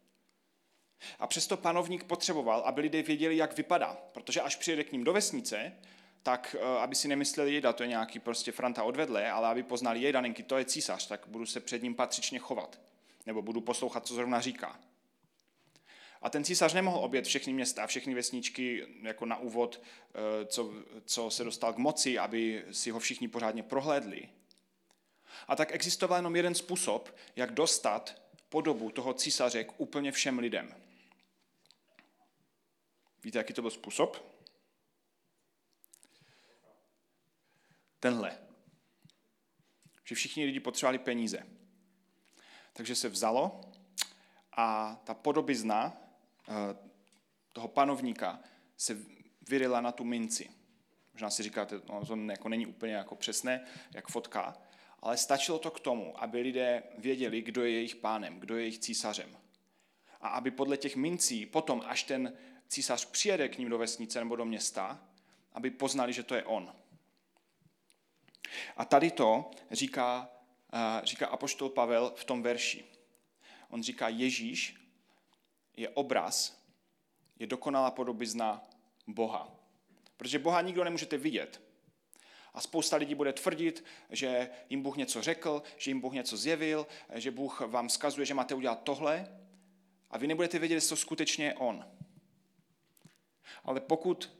A 1.19 1.27
přesto 1.27 1.57
panovník 1.57 2.03
potřeboval, 2.03 2.59
aby 2.59 2.81
lidé 2.81 3.01
věděli, 3.01 3.37
jak 3.37 3.57
vypadá, 3.57 3.97
protože 4.11 4.41
až 4.41 4.55
přijede 4.55 4.83
k 4.83 4.91
ním 4.91 5.03
do 5.03 5.13
vesnice, 5.13 5.73
tak 6.23 6.55
aby 6.79 6.95
si 6.95 7.07
nemysleli, 7.07 7.53
jeda, 7.53 7.73
to 7.73 7.83
je 7.83 7.89
nějaký 7.89 8.19
prostě 8.19 8.51
franta 8.51 8.83
odvedle, 8.83 9.31
ale 9.31 9.47
aby 9.47 9.63
poznali, 9.63 10.13
nenky, 10.13 10.43
to 10.43 10.57
je 10.57 10.65
císař, 10.65 11.07
tak 11.07 11.21
budu 11.27 11.45
se 11.45 11.59
před 11.59 11.83
ním 11.83 11.95
patřičně 11.95 12.39
chovat. 12.39 12.79
Nebo 13.25 13.41
budu 13.41 13.61
poslouchat, 13.61 14.07
co 14.07 14.13
zrovna 14.13 14.41
říká. 14.41 14.79
A 16.23 16.29
ten 16.29 16.43
císař 16.43 16.73
nemohl 16.73 16.97
obět 16.97 17.25
všechny 17.25 17.53
města 17.53 17.83
a 17.83 17.87
všechny 17.87 18.13
vesničky 18.13 18.87
jako 19.01 19.25
na 19.25 19.37
úvod, 19.37 19.81
eh, 19.81 20.45
co, 20.45 20.73
co 21.05 21.29
se 21.29 21.43
dostal 21.43 21.73
k 21.73 21.77
moci, 21.77 22.19
aby 22.19 22.65
si 22.71 22.91
ho 22.91 22.99
všichni 22.99 23.27
pořádně 23.27 23.63
prohlédli. 23.63 24.29
A 25.47 25.55
tak 25.55 25.71
existoval 25.71 26.17
jenom 26.17 26.35
jeden 26.35 26.55
způsob, 26.55 27.15
jak 27.35 27.51
dostat 27.51 28.21
podobu 28.49 28.91
toho 28.91 29.13
císaře 29.13 29.63
k 29.63 29.79
úplně 29.79 30.11
všem 30.11 30.39
lidem. 30.39 30.75
Víte, 33.23 33.37
jaký 33.37 33.53
to 33.53 33.61
byl 33.61 33.71
způsob? 33.71 34.39
Tenhle. 37.99 38.37
Že 40.03 40.15
všichni 40.15 40.45
lidi 40.45 40.59
potřebovali 40.59 40.97
peníze. 40.97 41.47
Takže 42.73 42.95
se 42.95 43.09
vzalo 43.09 43.61
a 44.51 44.95
ta 45.03 45.13
podobizna 45.13 46.02
toho 47.53 47.67
panovníka 47.67 48.39
se 48.77 48.97
vyrila 49.49 49.81
na 49.81 49.91
tu 49.91 50.03
minci. 50.03 50.49
Možná 51.13 51.29
si 51.29 51.43
říkáte, 51.43 51.81
no, 51.89 52.05
to 52.05 52.15
jako 52.15 52.49
není 52.49 52.65
úplně 52.65 52.93
jako 52.93 53.15
přesné, 53.15 53.65
jak 53.91 54.07
fotka, 54.07 54.57
ale 54.99 55.17
stačilo 55.17 55.59
to 55.59 55.71
k 55.71 55.79
tomu, 55.79 56.23
aby 56.23 56.41
lidé 56.41 56.83
věděli, 56.97 57.41
kdo 57.41 57.63
je 57.63 57.71
jejich 57.71 57.95
pánem, 57.95 58.39
kdo 58.39 58.55
je 58.55 58.61
jejich 58.61 58.79
císařem. 58.79 59.37
A 60.21 60.27
aby 60.27 60.51
podle 60.51 60.77
těch 60.77 60.95
mincí 60.95 61.45
potom, 61.45 61.83
až 61.85 62.03
ten 62.03 62.33
císař 62.67 63.05
přijede 63.05 63.49
k 63.49 63.57
ním 63.57 63.69
do 63.69 63.77
vesnice 63.77 64.19
nebo 64.19 64.35
do 64.35 64.45
města, 64.45 65.07
aby 65.53 65.71
poznali, 65.71 66.13
že 66.13 66.23
to 66.23 66.35
je 66.35 66.43
on. 66.43 66.75
A 68.77 68.85
tady 68.85 69.11
to 69.11 69.51
říká, 69.71 70.29
eh, 70.73 71.01
říká 71.03 71.27
apoštol 71.27 71.69
Pavel 71.69 72.13
v 72.15 72.23
tom 72.23 72.43
verši. 72.43 72.85
On 73.69 73.83
říká, 73.83 74.09
Ježíš 74.09 74.82
je 75.77 75.89
obraz, 75.89 76.63
je 77.39 77.47
dokonalá 77.47 77.91
podobizna 77.91 78.63
Boha. 79.07 79.55
Protože 80.17 80.39
Boha 80.39 80.61
nikdo 80.61 80.83
nemůžete 80.83 81.17
vidět. 81.17 81.61
A 82.53 82.61
spousta 82.61 82.97
lidí 82.97 83.15
bude 83.15 83.33
tvrdit, 83.33 83.85
že 84.09 84.49
jim 84.69 84.81
Bůh 84.81 84.97
něco 84.97 85.21
řekl, 85.21 85.63
že 85.77 85.91
jim 85.91 86.01
Bůh 86.01 86.13
něco 86.13 86.37
zjevil, 86.37 86.87
že 87.13 87.31
Bůh 87.31 87.61
vám 87.61 87.89
skazuje, 87.89 88.25
že 88.25 88.33
máte 88.33 88.55
udělat 88.55 88.83
tohle 88.83 89.37
a 90.09 90.17
vy 90.17 90.27
nebudete 90.27 90.59
vědět, 90.59 90.75
jestli 90.75 90.89
to 90.89 90.95
skutečně 90.95 91.45
je 91.45 91.53
On. 91.53 91.85
Ale 93.63 93.79
pokud 93.79 94.31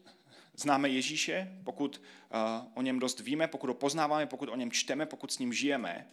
známe 0.53 0.89
Ježíše, 0.89 1.59
pokud 1.63 2.01
uh, 2.33 2.67
o 2.73 2.81
něm 2.81 2.99
dost 2.99 3.19
víme, 3.19 3.47
pokud 3.47 3.67
ho 3.67 3.73
poznáváme, 3.73 4.25
pokud 4.25 4.49
o 4.49 4.55
něm 4.55 4.71
čteme, 4.71 5.05
pokud 5.05 5.31
s 5.31 5.39
ním 5.39 5.53
žijeme, 5.53 6.07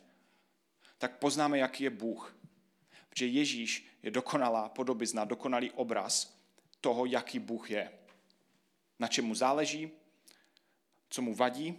tak 0.98 1.18
poznáme, 1.18 1.58
jaký 1.58 1.84
je 1.84 1.90
Bůh. 1.90 2.36
Protože 3.10 3.26
Ježíš 3.26 3.86
je 4.02 4.10
dokonalá 4.10 4.68
podobizna, 4.68 5.24
dokonalý 5.24 5.70
obraz 5.70 6.36
toho, 6.80 7.06
jaký 7.06 7.38
Bůh 7.38 7.70
je. 7.70 7.92
Na 8.98 9.08
čem 9.08 9.24
mu 9.24 9.34
záleží, 9.34 9.90
co 11.10 11.22
mu 11.22 11.34
vadí, 11.34 11.78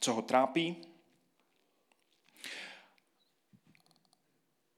co 0.00 0.12
ho 0.12 0.22
trápí. 0.22 0.76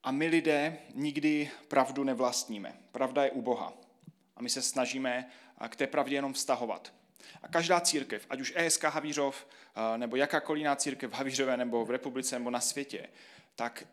A 0.03 0.11
my 0.11 0.27
lidé 0.27 0.79
nikdy 0.95 1.51
pravdu 1.69 2.05
nevlastníme. 2.05 2.81
Pravda 2.93 3.25
je 3.25 3.31
u 3.31 3.43
Boha. 3.43 3.73
A 4.37 4.43
my 4.43 4.51
se 4.51 4.63
snažíme 4.63 5.31
k 5.69 5.77
té 5.77 5.87
pravdě 5.87 6.17
jenom 6.17 6.33
vztahovat. 6.33 6.95
A 7.43 7.49
každá 7.49 7.81
církev, 7.81 8.27
ať 8.31 8.41
už 8.41 8.53
ESK 8.57 8.85
Havířov, 8.85 9.47
nebo 9.97 10.17
jakákoliv 10.17 10.59
jiná 10.59 10.77
církev 10.77 11.11
v 11.11 11.15
Havířové, 11.15 11.57
nebo 11.57 11.85
v 11.85 11.91
republice, 11.91 12.39
nebo 12.39 12.51
na 12.51 12.61
světě, 12.61 13.09
tak 13.55 13.87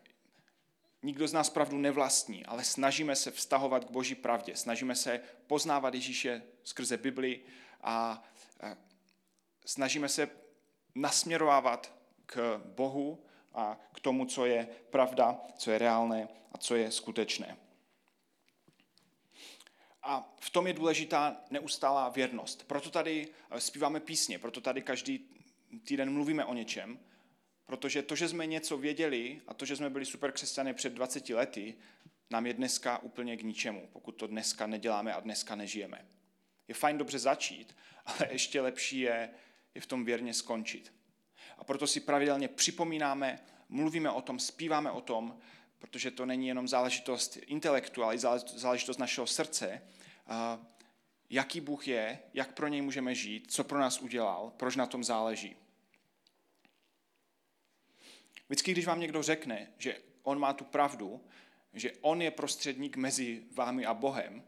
Nikdo 1.02 1.28
z 1.28 1.32
nás 1.32 1.50
pravdu 1.50 1.78
nevlastní, 1.78 2.46
ale 2.46 2.64
snažíme 2.64 3.16
se 3.16 3.30
vztahovat 3.30 3.84
k 3.84 3.90
boží 3.90 4.14
pravdě. 4.14 4.56
Snažíme 4.56 4.94
se 4.94 5.20
poznávat 5.46 5.94
Ježíše 5.94 6.42
skrze 6.64 6.96
Bibli 6.96 7.40
a 7.80 8.24
snažíme 9.64 10.08
se 10.08 10.30
nasměrovávat 10.94 11.94
k 12.26 12.60
Bohu 12.64 13.24
a 13.54 13.80
k 13.94 14.00
tomu, 14.00 14.26
co 14.26 14.46
je 14.46 14.68
pravda, 14.90 15.40
co 15.58 15.70
je 15.70 15.78
reálné 15.78 16.28
a 16.52 16.58
co 16.58 16.76
je 16.76 16.90
skutečné. 16.90 17.56
A 20.02 20.34
v 20.40 20.50
tom 20.50 20.66
je 20.66 20.72
důležitá 20.72 21.36
neustálá 21.50 22.08
věrnost. 22.08 22.64
Proto 22.66 22.90
tady 22.90 23.28
zpíváme 23.58 24.00
písně, 24.00 24.38
proto 24.38 24.60
tady 24.60 24.82
každý 24.82 25.28
týden 25.84 26.12
mluvíme 26.12 26.44
o 26.44 26.54
něčem, 26.54 26.98
Protože 27.68 28.02
to, 28.02 28.16
že 28.16 28.28
jsme 28.28 28.46
něco 28.46 28.78
věděli 28.78 29.40
a 29.46 29.54
to, 29.54 29.64
že 29.64 29.76
jsme 29.76 29.90
byli 29.90 30.06
super 30.06 30.32
křesťany 30.32 30.74
před 30.74 30.92
20 30.92 31.28
lety, 31.28 31.74
nám 32.30 32.46
je 32.46 32.54
dneska 32.54 32.98
úplně 32.98 33.36
k 33.36 33.42
ničemu, 33.42 33.88
pokud 33.92 34.12
to 34.12 34.26
dneska 34.26 34.66
neděláme 34.66 35.14
a 35.14 35.20
dneska 35.20 35.54
nežijeme. 35.54 36.06
Je 36.68 36.74
fajn 36.74 36.98
dobře 36.98 37.18
začít, 37.18 37.76
ale 38.06 38.28
ještě 38.30 38.60
lepší 38.60 39.00
je, 39.00 39.30
je 39.74 39.80
v 39.80 39.86
tom 39.86 40.04
věrně 40.04 40.34
skončit. 40.34 40.92
A 41.58 41.64
proto 41.64 41.86
si 41.86 42.00
pravidelně 42.00 42.48
připomínáme, 42.48 43.38
mluvíme 43.68 44.10
o 44.10 44.22
tom, 44.22 44.38
zpíváme 44.38 44.90
o 44.90 45.00
tom, 45.00 45.38
protože 45.78 46.10
to 46.10 46.26
není 46.26 46.48
jenom 46.48 46.68
záležitost 46.68 47.36
intelektu, 47.36 48.04
ale 48.04 48.14
i 48.14 48.18
záležitost 48.56 48.98
našeho 48.98 49.26
srdce, 49.26 49.82
jaký 51.30 51.60
Bůh 51.60 51.88
je, 51.88 52.18
jak 52.34 52.54
pro 52.54 52.68
něj 52.68 52.82
můžeme 52.82 53.14
žít, 53.14 53.52
co 53.52 53.64
pro 53.64 53.78
nás 53.78 53.98
udělal, 53.98 54.52
proč 54.56 54.76
na 54.76 54.86
tom 54.86 55.04
záleží. 55.04 55.56
Vždycky, 58.48 58.72
když 58.72 58.86
vám 58.86 59.00
někdo 59.00 59.22
řekne, 59.22 59.72
že 59.78 60.00
on 60.22 60.38
má 60.38 60.52
tu 60.52 60.64
pravdu, 60.64 61.24
že 61.72 61.92
on 62.00 62.22
je 62.22 62.30
prostředník 62.30 62.96
mezi 62.96 63.42
vámi 63.54 63.86
a 63.86 63.94
Bohem, 63.94 64.44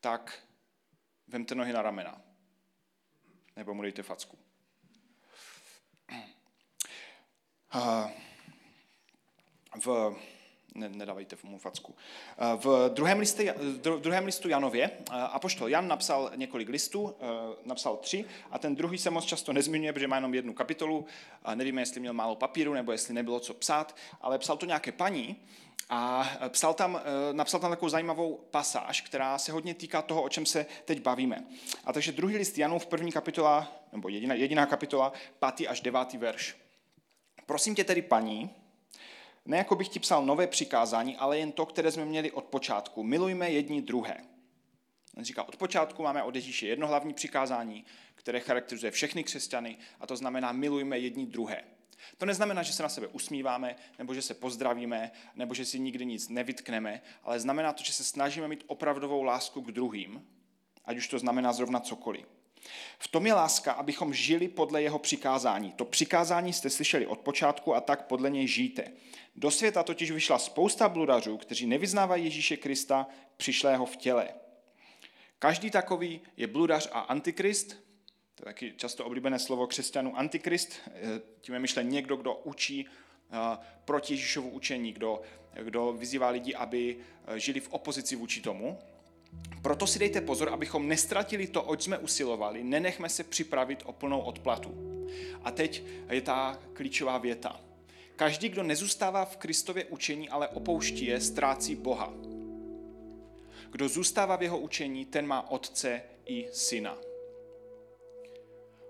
tak 0.00 0.42
vemte 1.26 1.54
nohy 1.54 1.72
na 1.72 1.82
ramena. 1.82 2.22
Nebo 3.56 3.74
mu 3.74 3.82
dejte 3.82 4.02
facku. 4.02 4.38
V 9.84 10.16
ne, 10.74 10.88
nedávejte 10.88 11.36
mu 11.42 11.58
facku. 11.58 11.94
Eh, 12.38 12.56
v 12.56 12.90
druhém, 12.94 13.18
listě, 13.18 13.54
v 13.82 14.00
druhém 14.00 14.24
listu 14.24 14.48
Janově 14.48 14.90
eh, 14.90 15.14
apoštol 15.14 15.68
Jan 15.68 15.88
napsal 15.88 16.30
několik 16.34 16.68
listů, 16.68 17.14
eh, 17.20 17.26
napsal 17.64 17.96
tři 17.96 18.24
a 18.50 18.58
ten 18.58 18.74
druhý 18.74 18.98
se 18.98 19.10
moc 19.10 19.24
často 19.24 19.52
nezmiňuje, 19.52 19.92
protože 19.92 20.08
má 20.08 20.16
jenom 20.16 20.34
jednu 20.34 20.54
kapitolu. 20.54 21.06
Nevíme, 21.54 21.82
jestli 21.82 22.00
měl 22.00 22.12
málo 22.12 22.36
papíru 22.36 22.74
nebo 22.74 22.92
jestli 22.92 23.14
nebylo 23.14 23.40
co 23.40 23.54
psát, 23.54 23.96
ale 24.20 24.38
psal 24.38 24.56
to 24.56 24.66
nějaké 24.66 24.92
paní 24.92 25.36
a 25.88 26.30
psal 26.48 26.74
tam, 26.74 27.00
napsal 27.32 27.60
tam 27.60 27.70
takovou 27.70 27.88
zajímavou 27.88 28.40
pasáž, 28.50 29.00
která 29.00 29.38
se 29.38 29.52
hodně 29.52 29.74
týká 29.74 30.02
toho, 30.02 30.22
o 30.22 30.28
čem 30.28 30.46
se 30.46 30.66
teď 30.84 31.02
bavíme. 31.02 31.44
A 31.84 31.92
takže 31.92 32.12
druhý 32.12 32.36
list 32.36 32.58
Janův, 32.58 32.86
první 32.86 33.12
kapitola, 33.12 33.72
nebo 33.92 34.08
jediná, 34.08 34.34
jediná 34.34 34.66
kapitola, 34.66 35.12
pátý 35.38 35.68
až 35.68 35.80
devátý 35.80 36.18
verš. 36.18 36.56
Prosím 37.46 37.74
tě 37.74 37.84
tedy, 37.84 38.02
paní, 38.02 38.50
ne 39.44 39.56
jako 39.56 39.76
bych 39.76 39.88
ti 39.88 40.00
psal 40.00 40.26
nové 40.26 40.46
přikázání, 40.46 41.16
ale 41.16 41.38
jen 41.38 41.52
to, 41.52 41.66
které 41.66 41.92
jsme 41.92 42.04
měli 42.04 42.30
od 42.30 42.44
počátku. 42.44 43.02
Milujme 43.02 43.50
jedni 43.50 43.82
druhé. 43.82 44.24
On 45.16 45.24
říká, 45.24 45.42
od 45.48 45.56
počátku 45.56 46.02
máme 46.02 46.22
od 46.22 46.34
Ježíše 46.34 46.66
jedno 46.66 46.86
hlavní 46.86 47.14
přikázání, 47.14 47.84
které 48.14 48.40
charakterizuje 48.40 48.90
všechny 48.90 49.24
křesťany, 49.24 49.76
a 50.00 50.06
to 50.06 50.16
znamená 50.16 50.52
milujme 50.52 50.98
jedni 50.98 51.26
druhé. 51.26 51.64
To 52.18 52.26
neznamená, 52.26 52.62
že 52.62 52.72
se 52.72 52.82
na 52.82 52.88
sebe 52.88 53.06
usmíváme, 53.06 53.76
nebo 53.98 54.14
že 54.14 54.22
se 54.22 54.34
pozdravíme, 54.34 55.10
nebo 55.34 55.54
že 55.54 55.64
si 55.64 55.78
nikdy 55.78 56.06
nic 56.06 56.28
nevytkneme, 56.28 57.02
ale 57.22 57.40
znamená 57.40 57.72
to, 57.72 57.84
že 57.84 57.92
se 57.92 58.04
snažíme 58.04 58.48
mít 58.48 58.64
opravdovou 58.66 59.22
lásku 59.22 59.62
k 59.62 59.72
druhým, 59.72 60.26
ať 60.84 60.96
už 60.96 61.08
to 61.08 61.18
znamená 61.18 61.52
zrovna 61.52 61.80
cokoliv. 61.80 62.26
V 62.98 63.08
tom 63.08 63.26
je 63.26 63.34
láska, 63.34 63.72
abychom 63.72 64.14
žili 64.14 64.48
podle 64.48 64.82
jeho 64.82 64.98
přikázání. 64.98 65.72
To 65.72 65.84
přikázání 65.84 66.52
jste 66.52 66.70
slyšeli 66.70 67.06
od 67.06 67.18
počátku 67.18 67.74
a 67.74 67.80
tak 67.80 68.06
podle 68.06 68.30
něj 68.30 68.46
žijte. 68.46 68.84
Do 69.36 69.50
světa 69.50 69.82
totiž 69.82 70.10
vyšla 70.10 70.38
spousta 70.38 70.88
bludařů, 70.88 71.36
kteří 71.36 71.66
nevyznávají 71.66 72.24
Ježíše 72.24 72.56
Krista 72.56 73.06
přišlého 73.36 73.86
v 73.86 73.96
těle. 73.96 74.28
Každý 75.38 75.70
takový 75.70 76.20
je 76.36 76.46
bludař 76.46 76.88
a 76.92 77.00
antikrist, 77.00 77.68
to 78.34 78.42
je 78.42 78.44
taky 78.44 78.72
často 78.76 79.04
oblíbené 79.04 79.38
slovo 79.38 79.66
křesťanů, 79.66 80.18
antikrist, 80.18 80.80
eh, 80.86 81.20
tím 81.40 81.54
je 81.54 81.60
myšlen 81.60 81.88
někdo, 81.88 82.16
kdo 82.16 82.34
učí 82.34 82.86
eh, 82.86 83.58
proti 83.84 84.12
Ježíšovu 84.12 84.50
učení, 84.50 84.92
kdo, 84.92 85.22
kdo 85.62 85.92
vyzývá 85.92 86.28
lidi, 86.28 86.54
aby 86.54 86.96
eh, 87.26 87.38
žili 87.38 87.60
v 87.60 87.68
opozici 87.68 88.16
vůči 88.16 88.40
tomu. 88.40 88.78
Proto 89.62 89.86
si 89.86 89.98
dejte 89.98 90.20
pozor, 90.20 90.48
abychom 90.48 90.88
nestratili 90.88 91.46
to, 91.46 91.62
oč 91.62 91.82
jsme 91.82 91.98
usilovali, 91.98 92.64
nenechme 92.64 93.08
se 93.08 93.24
připravit 93.24 93.82
o 93.86 93.92
plnou 93.92 94.20
odplatu. 94.20 94.74
A 95.42 95.50
teď 95.50 95.84
je 96.10 96.20
ta 96.20 96.58
klíčová 96.72 97.18
věta. 97.18 97.60
Každý, 98.16 98.48
kdo 98.48 98.62
nezůstává 98.62 99.24
v 99.24 99.36
Kristově 99.36 99.84
učení, 99.84 100.28
ale 100.28 100.48
opouští 100.48 101.06
je, 101.06 101.20
ztrácí 101.20 101.76
Boha. 101.76 102.12
Kdo 103.70 103.88
zůstává 103.88 104.36
v 104.36 104.42
jeho 104.42 104.58
učení, 104.58 105.04
ten 105.04 105.26
má 105.26 105.50
otce 105.50 106.02
i 106.26 106.48
syna. 106.52 106.98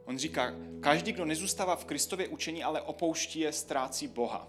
On 0.05 0.19
říká, 0.19 0.55
každý, 0.81 1.13
kdo 1.13 1.25
nezůstává 1.25 1.77
v 1.77 1.85
Kristově 1.85 2.29
učení, 2.29 2.65
ale 2.65 2.83
opouští 2.83 3.41
je, 3.41 3.53
ztrácí 3.53 4.09
Boha. 4.09 4.49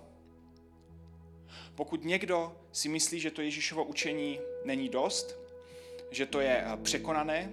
Pokud 1.75 2.03
někdo 2.03 2.57
si 2.71 2.89
myslí, 2.89 3.19
že 3.19 3.31
to 3.31 3.41
Ježíšovo 3.41 3.83
učení 3.83 4.39
není 4.65 4.89
dost, 4.89 5.44
že 6.11 6.25
to 6.25 6.39
je 6.39 6.63
eh, 6.65 6.77
překonané, 6.77 7.51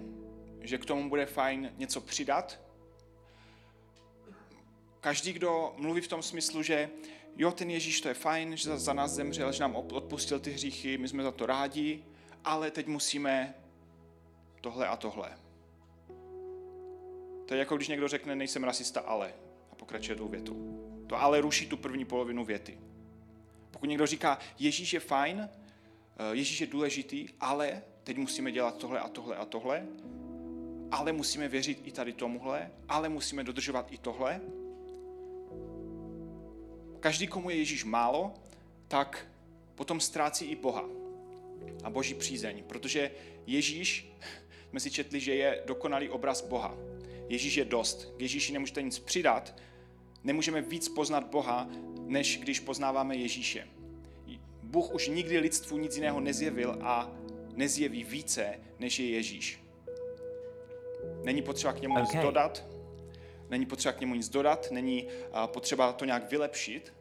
že 0.60 0.78
k 0.78 0.84
tomu 0.84 1.08
bude 1.08 1.26
fajn 1.26 1.72
něco 1.76 2.00
přidat. 2.00 2.60
Každý, 5.00 5.32
kdo 5.32 5.74
mluví 5.76 6.00
v 6.00 6.08
tom 6.08 6.22
smyslu, 6.22 6.62
že 6.62 6.90
jo, 7.36 7.50
ten 7.50 7.70
Ježíš 7.70 8.00
to 8.00 8.08
je 8.08 8.14
fajn, 8.14 8.56
že 8.56 8.78
za 8.78 8.92
nás 8.92 9.10
zemřel, 9.10 9.52
že 9.52 9.62
nám 9.62 9.76
odpustil 9.76 10.40
ty 10.40 10.50
hříchy, 10.50 10.98
my 10.98 11.08
jsme 11.08 11.22
za 11.22 11.32
to 11.32 11.46
rádi, 11.46 12.04
ale 12.44 12.70
teď 12.70 12.86
musíme 12.86 13.54
tohle 14.60 14.88
a 14.88 14.96
tohle. 14.96 15.38
To 17.46 17.54
je 17.54 17.58
jako 17.58 17.76
když 17.76 17.88
někdo 17.88 18.08
řekne, 18.08 18.36
nejsem 18.36 18.64
rasista, 18.64 19.00
ale. 19.00 19.34
A 19.70 19.74
pokračuje 19.74 20.16
tou 20.16 20.28
větu. 20.28 20.78
To 21.06 21.22
ale 21.22 21.40
ruší 21.40 21.66
tu 21.66 21.76
první 21.76 22.04
polovinu 22.04 22.44
věty. 22.44 22.78
Pokud 23.70 23.86
někdo 23.86 24.06
říká, 24.06 24.38
Ježíš 24.58 24.92
je 24.92 25.00
fajn, 25.00 25.48
eh, 25.50 26.34
Ježíš 26.36 26.60
je 26.60 26.66
důležitý, 26.66 27.28
ale 27.40 27.82
teď 28.04 28.16
musíme 28.16 28.52
dělat 28.52 28.76
tohle 28.76 29.00
a 29.00 29.08
tohle 29.08 29.36
a 29.36 29.44
tohle, 29.44 29.86
ale 30.90 31.12
musíme 31.12 31.48
věřit 31.48 31.80
i 31.84 31.92
tady 31.92 32.12
tomuhle, 32.12 32.70
ale 32.88 33.08
musíme 33.08 33.44
dodržovat 33.44 33.92
i 33.92 33.98
tohle. 33.98 34.40
Každý, 37.00 37.26
komu 37.26 37.50
je 37.50 37.56
Ježíš 37.56 37.84
málo, 37.84 38.34
tak 38.88 39.26
potom 39.74 40.00
ztrácí 40.00 40.44
i 40.44 40.56
Boha 40.56 40.84
a 41.84 41.90
Boží 41.90 42.14
přízeň, 42.14 42.62
protože 42.66 43.10
Ježíš, 43.46 44.12
jsme 44.70 44.80
si 44.80 44.90
četli, 44.90 45.20
že 45.20 45.34
je 45.34 45.62
dokonalý 45.66 46.08
obraz 46.08 46.42
Boha. 46.42 46.76
Ježíš 47.28 47.56
je 47.56 47.64
dost. 47.64 48.12
K 48.16 48.20
Ježíši 48.20 48.52
nemůžete 48.52 48.82
nic 48.82 48.98
přidat. 48.98 49.54
Nemůžeme 50.24 50.62
víc 50.62 50.88
poznat 50.88 51.24
Boha, 51.24 51.68
než 52.06 52.38
když 52.38 52.60
poznáváme 52.60 53.16
Ježíše. 53.16 53.68
Bůh 54.62 54.94
už 54.94 55.08
nikdy 55.08 55.38
lidstvu 55.38 55.78
nic 55.78 55.96
jiného 55.96 56.20
nezjevil 56.20 56.78
a 56.80 57.10
nezjeví 57.52 58.04
více, 58.04 58.60
než 58.78 58.98
je 58.98 59.10
Ježíš. 59.10 59.62
Není 61.22 61.42
potřeba 61.42 61.72
k 61.72 61.80
němu 61.80 61.94
okay. 61.94 62.04
nic 62.04 62.22
dodat, 62.22 62.64
není 63.48 63.66
potřeba 63.66 63.92
k 63.92 64.00
němu 64.00 64.14
nic 64.14 64.28
dodat, 64.28 64.70
není 64.70 65.08
potřeba 65.46 65.92
to 65.92 66.04
nějak 66.04 66.30
vylepšit, 66.30 66.92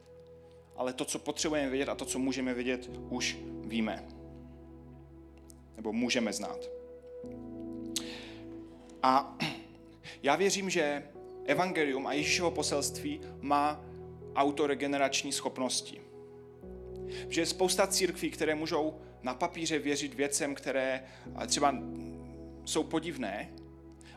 ale 0.76 0.94
to, 0.94 1.06
co 1.06 1.20
potřebujeme 1.20 1.70
vědět 1.70 1.90
a 1.90 1.96
to, 1.96 2.06
co 2.06 2.20
můžeme 2.20 2.54
vědět, 2.54 2.90
už 3.10 3.38
víme. 3.62 4.06
Nebo 5.76 5.94
můžeme 5.94 6.34
znát. 6.34 6.70
A 9.04 9.38
já 10.24 10.36
věřím, 10.36 10.70
že 10.70 11.04
evangelium 11.46 12.08
a 12.08 12.14
Ježíšovo 12.14 12.52
poselství 12.52 13.22
má 13.40 13.86
autoregenerační 14.36 15.32
schopnosti. 15.32 16.02
Že 17.30 17.42
je 17.42 17.46
spousta 17.46 17.88
církví, 17.88 18.32
které 18.32 18.56
můžou 18.56 19.02
na 19.24 19.34
papíře 19.34 19.80
věřit 19.80 20.14
věcem, 20.14 20.56
které 20.56 21.04
třeba 21.48 21.76
jsou 22.66 22.84
podivné, 22.84 23.54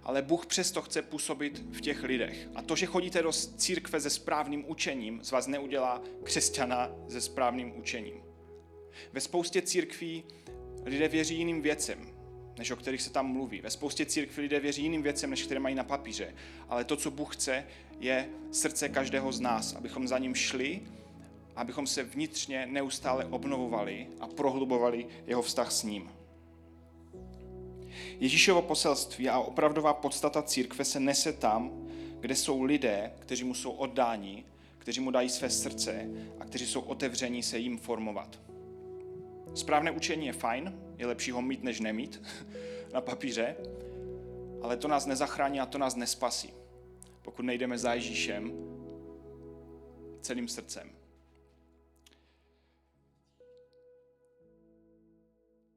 ale 0.02 0.22
Bůh 0.22 0.46
přesto 0.46 0.82
chce 0.82 1.02
působit 1.02 1.64
v 1.72 1.80
těch 1.80 2.02
lidech. 2.02 2.48
A 2.54 2.62
to, 2.62 2.76
že 2.76 2.86
chodíte 2.86 3.22
do 3.22 3.32
církve 3.32 4.00
se 4.00 4.10
správným 4.10 4.64
učením, 4.70 5.20
z 5.22 5.30
vás 5.30 5.46
neudělá 5.46 6.02
křesťana 6.24 6.90
se 7.08 7.20
správným 7.20 7.78
učením. 7.78 8.14
Ve 9.12 9.20
spoustě 9.20 9.62
církví 9.62 10.24
lidé 10.84 11.08
věří 11.08 11.38
jiným 11.38 11.62
věcem, 11.62 11.98
než 12.58 12.70
o 12.70 12.76
kterých 12.76 13.02
se 13.02 13.10
tam 13.10 13.26
mluví. 13.26 13.60
Ve 13.60 13.70
spoustě 13.70 14.06
církví 14.06 14.42
lidé 14.42 14.60
věří 14.60 14.82
jiným 14.82 15.02
věcem, 15.02 15.30
než 15.30 15.42
které 15.42 15.60
mají 15.60 15.74
na 15.74 15.84
papíře. 15.84 16.34
Ale 16.68 16.84
to, 16.84 16.96
co 16.96 17.10
Bůh 17.10 17.36
chce, 17.36 17.66
je 18.00 18.28
srdce 18.52 18.88
každého 18.88 19.32
z 19.32 19.40
nás, 19.40 19.74
abychom 19.74 20.08
za 20.08 20.18
ním 20.18 20.34
šli 20.34 20.80
abychom 21.56 21.86
se 21.86 22.02
vnitřně 22.02 22.66
neustále 22.66 23.24
obnovovali 23.24 24.06
a 24.20 24.26
prohlubovali 24.26 25.06
jeho 25.26 25.42
vztah 25.42 25.72
s 25.72 25.82
ním. 25.82 26.10
Ježíšovo 28.20 28.62
poselství 28.62 29.28
a 29.28 29.38
opravdová 29.38 29.94
podstata 29.94 30.42
církve 30.42 30.84
se 30.84 31.00
nese 31.00 31.32
tam, 31.32 31.70
kde 32.20 32.36
jsou 32.36 32.62
lidé, 32.62 33.12
kteří 33.18 33.44
mu 33.44 33.54
jsou 33.54 33.70
oddáni, 33.70 34.44
kteří 34.78 35.00
mu 35.00 35.10
dají 35.10 35.28
své 35.28 35.50
srdce 35.50 36.08
a 36.40 36.44
kteří 36.44 36.66
jsou 36.66 36.80
otevření 36.80 37.42
se 37.42 37.58
jim 37.58 37.78
formovat. 37.78 38.40
Správné 39.54 39.90
učení 39.90 40.26
je 40.26 40.32
fajn, 40.32 40.78
je 40.98 41.06
lepší 41.06 41.30
ho 41.30 41.42
mít, 41.42 41.62
než 41.62 41.80
nemít 41.80 42.22
na 42.92 43.00
papíře, 43.00 43.56
ale 44.62 44.76
to 44.76 44.88
nás 44.88 45.06
nezachrání 45.06 45.60
a 45.60 45.66
to 45.66 45.78
nás 45.78 45.96
nespasí, 45.96 46.54
pokud 47.22 47.42
nejdeme 47.42 47.78
za 47.78 47.94
Ježíšem 47.94 48.52
celým 50.20 50.48
srdcem. 50.48 50.90